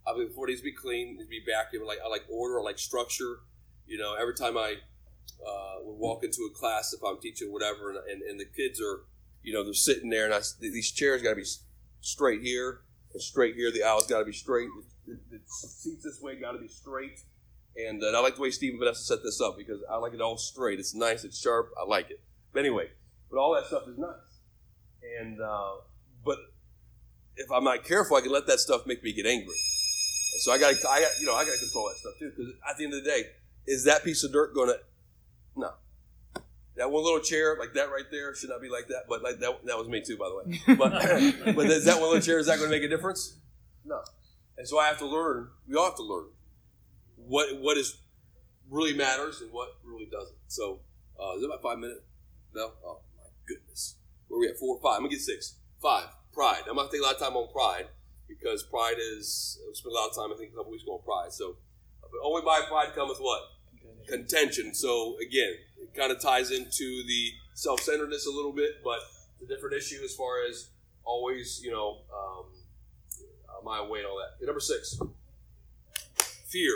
I 0.08 0.18
mean, 0.18 0.28
before 0.28 0.48
to 0.48 0.58
be 0.64 0.72
clean, 0.72 1.18
needs 1.18 1.26
to 1.26 1.30
be 1.30 1.42
back. 1.46 1.68
Like, 1.86 2.00
I 2.04 2.08
like 2.08 2.24
order, 2.30 2.60
I 2.60 2.64
like 2.64 2.80
structure. 2.80 3.40
You 3.86 3.98
know, 3.98 4.16
every 4.20 4.36
time 4.36 4.58
I 4.58 4.76
uh, 5.46 5.76
would 5.84 5.98
walk 5.98 6.24
into 6.24 6.50
a 6.52 6.58
class 6.58 6.94
if 6.94 7.04
I'm 7.04 7.20
teaching 7.20 7.52
whatever, 7.52 7.90
and, 7.90 8.00
and, 8.10 8.22
and 8.22 8.40
the 8.40 8.46
kids 8.46 8.82
are, 8.82 9.02
you 9.44 9.54
know, 9.54 9.64
they're 9.64 9.74
sitting 9.74 10.10
there, 10.10 10.26
and 10.26 10.34
I, 10.34 10.40
these 10.60 10.92
chairs 10.92 11.22
got 11.22 11.32
to 11.32 11.36
be 11.36 11.46
straight 12.02 12.42
here 12.42 12.82
and 13.14 13.22
straight 13.22 13.56
here. 13.56 13.72
The 13.72 13.84
aisle's 13.84 14.08
got 14.08 14.20
to 14.20 14.26
be 14.26 14.34
straight. 14.34 14.70
The, 15.06 15.20
the, 15.30 15.40
seats 15.48 16.04
this 16.04 16.22
way 16.22 16.40
got 16.40 16.54
to 16.54 16.60
be 16.60 16.68
straight. 16.68 17.20
And, 17.76 18.04
uh, 18.04 18.08
I 18.08 18.22
like 18.22 18.36
the 18.36 18.42
way 18.42 18.52
Steve 18.52 18.72
and 18.72 18.80
Vanessa 18.80 19.04
set 19.04 19.24
this 19.24 19.40
up 19.40 19.58
because 19.58 19.82
I 19.90 19.98
like 19.98 20.14
it 20.14 20.22
all 20.22 20.38
straight. 20.38 20.80
It's 20.80 20.96
nice. 20.96 21.24
It's 21.24 21.40
sharp. 21.40 21.70
I 21.80 21.86
like 21.86 22.10
it. 22.10 22.22
But 22.54 22.62
anyway, 22.62 22.90
but 23.30 23.38
all 23.38 23.54
that 23.54 23.68
stuff 23.68 23.84
is 23.88 23.98
nice. 23.98 24.27
And 25.20 25.42
uh, 25.42 25.76
but 26.24 26.40
if 27.38 27.52
I'm 27.52 27.64
not 27.64 27.84
careful, 27.84 28.18
I 28.18 28.22
can 28.22 28.32
let 28.32 28.48
that 28.48 28.60
stuff 28.60 28.86
make 28.86 29.04
me 29.04 29.14
get 29.14 29.26
angry. 29.26 29.46
And 29.48 30.42
so 30.42 30.52
I 30.52 30.58
got, 30.58 30.74
I 30.74 31.02
got, 31.02 31.10
you 31.20 31.28
know, 31.28 31.36
I 31.36 31.46
got 31.46 31.54
to 31.54 31.60
control 31.60 31.88
that 31.88 31.98
stuff 31.98 32.14
too. 32.20 32.32
Because 32.36 32.54
at 32.70 32.78
the 32.78 32.84
end 32.84 32.94
of 32.94 33.04
the 33.04 33.10
day, 33.10 33.24
is 33.66 33.86
that 33.86 34.04
piece 34.04 34.24
of 34.24 34.32
dirt 34.32 34.54
going 34.54 34.70
to 34.70 34.80
no. 35.56 35.72
That 36.76 36.92
one 36.92 37.04
little 37.04 37.20
chair, 37.20 37.58
like 37.60 37.74
that 37.74 37.90
right 37.90 38.06
there, 38.12 38.36
should 38.36 38.50
not 38.50 38.62
be 38.62 38.70
like 38.70 38.88
that. 38.90 39.06
But 39.10 39.24
like 39.24 39.40
that, 39.40 39.66
that 39.66 39.78
was 39.78 39.88
me 39.88 40.02
too, 40.02 40.18
by 40.18 40.30
the 40.30 40.36
way. 40.36 40.76
But 40.76 41.56
but 41.56 41.66
is 41.66 41.86
that 41.86 41.96
one 41.96 42.10
little 42.10 42.22
chair? 42.22 42.38
Is 42.38 42.46
that 42.46 42.60
going 42.60 42.70
to 42.70 42.76
make 42.76 42.84
a 42.84 42.88
difference? 42.88 43.38
No. 43.84 44.02
And 44.58 44.68
so 44.68 44.78
I 44.78 44.88
have 44.88 45.00
to 45.00 45.08
learn. 45.08 45.50
We 45.68 45.76
all 45.76 45.86
have 45.86 45.96
to 45.96 46.04
learn 46.04 46.26
what 47.16 47.60
what 47.60 47.78
is 47.78 47.98
really 48.70 48.94
matters 48.94 49.42
and 49.42 49.52
what 49.52 49.70
really 49.84 50.06
doesn't. 50.06 50.38
So 50.48 50.80
uh, 51.20 51.36
is 51.36 51.44
it 51.44 51.46
about 51.46 51.64
five 51.64 51.80
minutes? 51.80 52.02
No. 52.54 52.72
Oh. 52.86 53.00
Where 54.28 54.38
are 54.38 54.42
we 54.42 54.48
at? 54.48 54.58
Four, 54.58 54.80
five. 54.82 54.98
I'm 54.98 55.04
gonna 55.04 55.10
get 55.10 55.22
six. 55.22 55.56
Five. 55.82 56.08
Pride. 56.34 56.64
I'm 56.70 56.76
gonna 56.76 56.90
take 56.92 57.02
a 57.02 57.04
lot 57.04 57.16
of 57.16 57.22
time 57.22 57.36
on 57.36 57.52
pride 57.52 57.88
because 58.28 58.64
pride 58.64 58.98
is. 59.00 59.60
We 59.68 59.74
spent 59.74 59.94
a 59.94 59.96
lot 59.96 60.10
of 60.10 60.16
time. 60.16 60.34
I 60.34 60.38
think 60.38 60.54
a 60.54 60.56
couple 60.56 60.72
weeks 60.72 60.84
ago 60.84 60.94
on 60.94 61.04
pride. 61.04 61.34
So, 61.34 61.58
but 62.02 62.20
only 62.24 62.42
by 62.42 62.62
pride 62.68 62.94
cometh 62.96 63.18
what 63.20 63.42
contention. 64.08 64.74
So 64.74 65.18
again, 65.20 65.54
it 65.82 65.94
kind 65.94 66.12
of 66.12 66.20
ties 66.20 66.52
into 66.52 67.04
the 67.06 67.32
self-centeredness 67.54 68.26
a 68.26 68.32
little 68.32 68.54
bit, 68.54 68.84
but 68.84 69.00
it's 69.40 69.52
a 69.52 69.54
different 69.54 69.76
issue 69.76 70.02
as 70.04 70.16
far 70.16 70.46
as 70.50 70.70
always, 71.04 71.62
you 71.64 71.72
know, 71.72 72.00
um, 72.14 72.46
my 73.64 73.82
way 73.82 74.00
and 74.00 74.08
all 74.08 74.18
that. 74.18 74.46
number 74.46 74.62
six, 74.62 74.98
fear. 76.48 76.74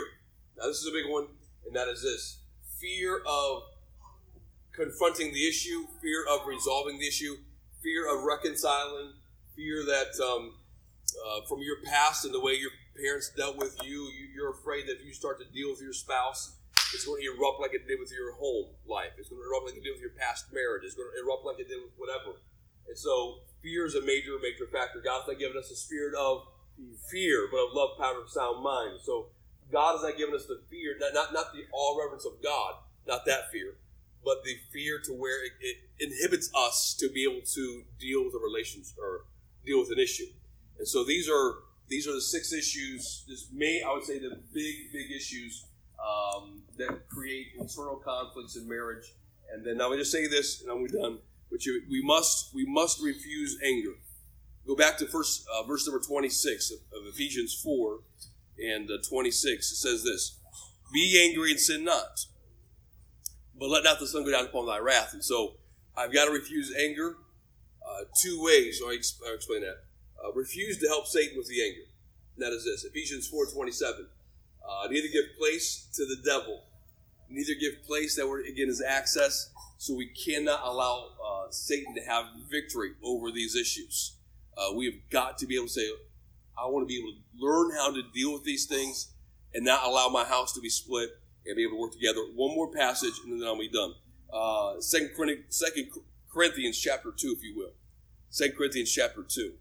Now 0.58 0.66
this 0.66 0.78
is 0.78 0.86
a 0.86 0.92
big 0.92 1.10
one, 1.10 1.26
and 1.66 1.74
that 1.74 1.88
is 1.88 2.02
this: 2.02 2.40
fear 2.78 3.22
of 3.26 3.62
confronting 4.72 5.32
the 5.32 5.48
issue, 5.48 5.86
fear 6.00 6.24
of 6.30 6.46
resolving 6.46 6.98
the 6.98 7.06
issue, 7.06 7.36
fear 7.82 8.08
of 8.08 8.24
reconciling, 8.24 9.12
fear 9.54 9.84
that 9.84 10.12
um, 10.24 10.54
uh, 11.26 11.46
from 11.48 11.60
your 11.60 11.76
past 11.84 12.24
and 12.24 12.32
the 12.32 12.40
way 12.40 12.52
your 12.52 12.70
parents 12.96 13.30
dealt 13.36 13.56
with 13.56 13.76
you, 13.84 14.08
you, 14.34 14.44
are 14.44 14.50
afraid 14.50 14.86
that 14.86 15.00
if 15.00 15.04
you 15.04 15.12
start 15.12 15.38
to 15.38 15.46
deal 15.52 15.70
with 15.70 15.80
your 15.80 15.92
spouse, 15.92 16.56
it's 16.94 17.04
going 17.04 17.20
to 17.20 17.28
erupt 17.32 17.60
like 17.60 17.72
it 17.74 17.86
did 17.88 18.00
with 18.00 18.12
your 18.12 18.32
home 18.36 18.72
life. 18.86 19.12
It's 19.16 19.28
going 19.28 19.40
to 19.40 19.48
erupt 19.48 19.66
like 19.66 19.76
it 19.76 19.84
did 19.84 19.92
with 19.92 20.00
your 20.00 20.16
past 20.18 20.52
marriage. 20.52 20.84
It's 20.84 20.94
going 20.94 21.08
to 21.08 21.16
erupt 21.24 21.44
like 21.44 21.60
it 21.60 21.68
did 21.68 21.80
with 21.80 21.92
whatever. 21.96 22.36
And 22.88 22.98
so 22.98 23.44
fear 23.62 23.86
is 23.86 23.94
a 23.94 24.04
major, 24.04 24.36
major 24.42 24.68
factor. 24.68 25.00
God's 25.00 25.28
not 25.28 25.38
giving 25.38 25.56
us 25.56 25.70
a 25.70 25.76
spirit 25.76 26.12
of 26.14 26.48
fear, 27.08 27.48
but 27.50 27.64
of 27.64 27.72
love, 27.72 27.96
power, 27.96 28.20
and 28.20 28.28
sound 28.28 28.62
mind. 28.62 29.00
So 29.04 29.32
God 29.70 29.96
has 29.96 30.02
not 30.04 30.18
given 30.18 30.34
us 30.34 30.44
the 30.44 30.60
fear, 30.68 30.96
not, 31.00 31.14
not, 31.14 31.32
not 31.32 31.52
the 31.52 31.64
all 31.72 31.96
reverence 31.96 32.26
of 32.26 32.42
God, 32.42 32.74
not 33.06 33.24
that 33.24 33.50
fear, 33.50 33.80
but 34.24 34.44
the 34.44 34.56
fear 34.72 35.00
to 35.04 35.12
where 35.12 35.44
it, 35.44 35.52
it 35.60 35.76
inhibits 35.98 36.50
us 36.54 36.94
to 37.00 37.08
be 37.10 37.24
able 37.24 37.42
to 37.54 37.82
deal 37.98 38.24
with 38.24 38.34
a 38.34 38.38
relationship 38.42 38.96
or 38.98 39.24
deal 39.64 39.80
with 39.80 39.90
an 39.90 39.98
issue. 39.98 40.26
And 40.78 40.86
so 40.86 41.04
these 41.04 41.28
are 41.28 41.56
these 41.88 42.06
are 42.08 42.12
the 42.12 42.20
six 42.20 42.52
issues. 42.52 43.24
This 43.28 43.48
may 43.52 43.82
I 43.82 43.92
would 43.92 44.04
say 44.04 44.18
the 44.18 44.40
big 44.52 44.92
big 44.92 45.10
issues 45.10 45.64
um, 46.02 46.62
that 46.78 47.08
create 47.08 47.48
internal 47.58 47.96
conflicts 47.96 48.56
in 48.56 48.68
marriage. 48.68 49.14
And 49.52 49.64
then 49.64 49.76
now 49.76 49.92
I 49.92 49.96
just 49.96 50.10
say 50.10 50.26
this, 50.26 50.62
and 50.62 50.70
I'm 50.70 50.86
done. 50.86 51.18
But 51.50 51.66
you, 51.66 51.82
we 51.90 52.02
must 52.02 52.54
we 52.54 52.64
must 52.64 53.02
refuse 53.02 53.58
anger. 53.64 53.92
Go 54.66 54.76
back 54.76 54.96
to 54.98 55.06
first 55.06 55.46
uh, 55.52 55.64
verse 55.64 55.86
number 55.86 56.02
26 56.02 56.70
of, 56.70 56.78
of 56.98 57.06
Ephesians 57.08 57.54
4 57.62 57.98
and 58.58 58.90
uh, 58.90 58.98
26. 59.06 59.72
It 59.72 59.76
says 59.76 60.04
this 60.04 60.38
Be 60.92 61.20
angry 61.22 61.50
and 61.50 61.60
sin 61.60 61.84
not, 61.84 62.24
but 63.62 63.70
let 63.70 63.84
not 63.84 64.00
the 64.00 64.08
sun 64.08 64.24
go 64.24 64.32
down 64.32 64.44
upon 64.44 64.66
thy 64.66 64.80
wrath. 64.80 65.12
And 65.12 65.24
so 65.24 65.52
I've 65.96 66.12
got 66.12 66.24
to 66.24 66.32
refuse 66.32 66.74
anger 66.74 67.16
uh, 67.86 68.00
two 68.20 68.42
ways. 68.42 68.80
So 68.80 68.86
I 68.86 68.98
will 68.98 69.34
explain 69.36 69.60
that. 69.60 69.84
Uh, 70.18 70.32
refuse 70.32 70.78
to 70.78 70.88
help 70.88 71.06
Satan 71.06 71.38
with 71.38 71.46
the 71.46 71.62
anger. 71.62 71.82
And 72.34 72.44
that 72.44 72.52
is 72.52 72.64
this 72.64 72.82
Ephesians 72.82 73.28
4 73.28 73.46
27. 73.46 74.08
Uh, 74.68 74.88
neither 74.90 75.06
give 75.06 75.26
place 75.38 75.86
to 75.94 76.04
the 76.04 76.16
devil, 76.24 76.64
neither 77.30 77.54
give 77.54 77.84
place 77.86 78.16
that 78.16 78.28
word 78.28 78.46
again 78.46 78.68
is 78.68 78.82
access. 78.82 79.52
So 79.78 79.94
we 79.94 80.06
cannot 80.06 80.62
allow 80.64 81.10
uh, 81.24 81.50
Satan 81.50 81.94
to 81.94 82.00
have 82.00 82.24
victory 82.50 82.94
over 83.04 83.30
these 83.30 83.54
issues. 83.54 84.16
Uh, 84.58 84.74
we 84.74 84.86
have 84.86 84.94
got 85.10 85.38
to 85.38 85.46
be 85.46 85.54
able 85.54 85.66
to 85.66 85.72
say, 85.72 85.88
I 86.60 86.66
want 86.66 86.82
to 86.82 86.88
be 86.88 86.98
able 86.98 87.12
to 87.12 87.46
learn 87.46 87.70
how 87.76 87.94
to 87.94 88.02
deal 88.12 88.32
with 88.32 88.42
these 88.42 88.66
things 88.66 89.12
and 89.54 89.64
not 89.64 89.84
allow 89.84 90.08
my 90.08 90.24
house 90.24 90.52
to 90.54 90.60
be 90.60 90.68
split 90.68 91.10
and 91.46 91.56
be 91.56 91.62
able 91.62 91.76
to 91.76 91.80
work 91.80 91.92
together. 91.92 92.20
One 92.34 92.54
more 92.54 92.70
passage 92.70 93.14
and 93.24 93.40
then 93.40 93.46
I'll 93.46 93.58
be 93.58 93.68
done. 93.68 93.94
Uh, 94.32 94.80
Second, 94.80 95.10
Corinthians 96.32 96.78
chapter 96.78 97.12
2, 97.16 97.34
if 97.36 97.44
you 97.44 97.56
will. 97.56 97.72
Second 98.30 98.56
Corinthians 98.56 98.90
chapter 98.90 99.22
2. 99.22 99.52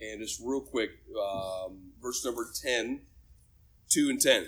And 0.00 0.20
just 0.20 0.40
real 0.44 0.60
quick, 0.60 0.90
um, 1.16 1.92
verse 2.02 2.24
number 2.24 2.46
10, 2.62 3.02
2 3.90 4.10
and 4.10 4.20
10. 4.20 4.46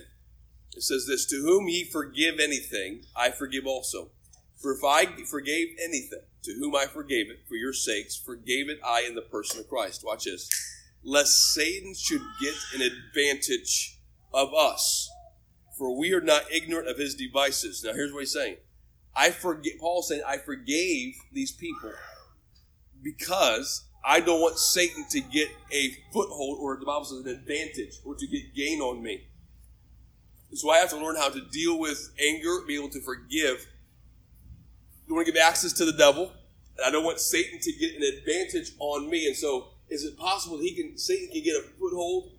It 0.77 0.83
says 0.83 1.07
this 1.07 1.25
To 1.27 1.37
whom 1.37 1.69
ye 1.69 1.85
forgive 1.85 2.39
anything, 2.41 3.05
I 3.17 3.31
forgive 3.31 3.67
also. 3.67 4.11
For 4.61 4.73
if 4.73 4.83
I 4.85 5.07
forgave 5.25 5.69
anything, 5.83 6.23
to 6.43 6.53
whom 6.55 6.75
I 6.75 6.87
forgave 6.87 7.31
it, 7.31 7.41
for 7.49 7.55
your 7.55 7.73
sakes, 7.73 8.17
forgave 8.17 8.69
it 8.69 8.79
I 8.85 9.03
in 9.03 9.15
the 9.15 9.23
person 9.23 9.61
of 9.61 9.69
Christ. 9.69 10.03
Watch 10.05 10.25
this. 10.25 10.49
Lest 11.05 11.53
Satan 11.55 11.95
should 11.95 12.23
get 12.41 12.55
an 12.75 12.83
advantage 12.83 13.99
of 14.35 14.53
us, 14.55 15.09
for 15.77 15.97
we 15.97 16.13
are 16.13 16.21
not 16.21 16.51
ignorant 16.51 16.89
of 16.89 16.99
his 16.99 17.15
devices. 17.15 17.83
Now 17.85 17.93
here's 17.93 18.13
what 18.13 18.21
he's 18.21 18.33
saying. 18.33 18.57
I 19.15 19.31
forget 19.31 19.79
Paul's 19.79 20.09
saying, 20.09 20.23
I 20.27 20.39
forgave 20.39 21.15
these 21.33 21.53
people 21.53 21.93
because 23.03 23.85
I 24.05 24.21
don't 24.21 24.41
want 24.41 24.59
Satan 24.59 25.05
to 25.11 25.21
get 25.21 25.49
a 25.73 25.97
foothold 26.13 26.59
or 26.61 26.77
the 26.77 26.87
Bible 26.87 27.05
says 27.05 27.25
an 27.25 27.29
advantage 27.29 27.99
or 28.05 28.15
to 28.15 28.27
get 28.27 28.55
gain 28.55 28.81
on 28.81 29.03
me. 29.03 29.27
So 30.55 30.71
I 30.71 30.79
have 30.79 30.91
to 30.91 30.97
learn 30.97 31.17
how 31.17 31.29
to 31.29 31.41
deal 31.51 31.79
with 31.79 32.13
anger, 32.21 32.61
be 32.67 32.77
able 32.77 32.89
to 32.91 33.01
forgive. 33.01 33.67
Don't 35.09 35.17
want 35.17 35.27
to 35.27 35.33
give 35.33 35.41
access 35.41 35.73
to 35.75 35.85
the 35.85 35.93
devil, 35.93 36.33
and 36.77 36.87
I 36.87 36.91
don't 36.91 37.05
want 37.05 37.21
Satan 37.21 37.59
to 37.61 37.73
get 37.73 37.97
an 37.97 38.03
advantage 38.03 38.73
on 38.79 39.11
me. 39.11 39.27
And 39.27 39.37
so, 39.37 39.69
is 39.89 40.05
it 40.05 40.17
possible 40.17 40.59
he 40.59 40.75
can 40.75 40.97
Satan 40.99 41.29
can 41.33 41.43
get 41.43 41.57
a 41.57 41.63
foothold 41.79 42.33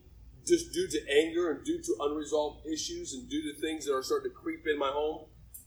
just 0.48 0.74
due 0.74 0.88
to 0.88 1.00
anger 1.12 1.52
and 1.52 1.66
due 1.66 1.82
to 1.82 1.96
unresolved 2.02 2.66
issues 2.66 3.14
and 3.14 3.30
due 3.30 3.42
to 3.42 3.60
things 3.60 3.86
that 3.86 3.94
are 3.94 4.04
starting 4.04 4.32
to 4.32 4.36
creep 4.36 4.66
in 4.66 4.80
my 4.80 4.90
home 4.90 5.26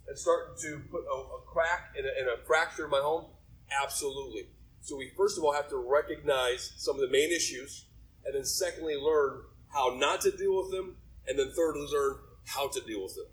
and 0.09 0.19
starting 0.19 0.55
to 0.63 0.81
put 0.91 1.03
a, 1.05 1.17
a 1.17 1.41
crack 1.47 1.95
and 1.97 2.07
a, 2.07 2.11
and 2.19 2.29
a 2.29 2.45
fracture 2.47 2.87
in 2.87 2.91
my 2.91 3.01
home? 3.01 3.27
Absolutely. 3.83 4.49
So 4.81 4.97
we 4.97 5.13
first 5.17 5.39
of 5.39 5.45
all 5.45 5.53
have 5.53 5.69
to 5.69 5.77
recognize 5.77 6.73
some 6.77 6.95
of 6.97 7.03
the 7.03 7.11
main 7.11 7.31
issues, 7.31 7.87
and 8.25 8.35
then 8.35 8.45
secondly 8.45 8.97
learn 8.97 9.43
how 9.69 9.97
not 9.97 10.23
to 10.23 10.31
deal 10.31 10.57
with 10.63 10.73
them, 10.73 10.97
and 11.29 11.39
then 11.39 11.53
thirdly 11.55 11.87
learn 11.93 12.17
how 12.47 12.69
to 12.69 12.81
deal 12.81 13.03
with 13.03 13.15
them. 13.15 13.27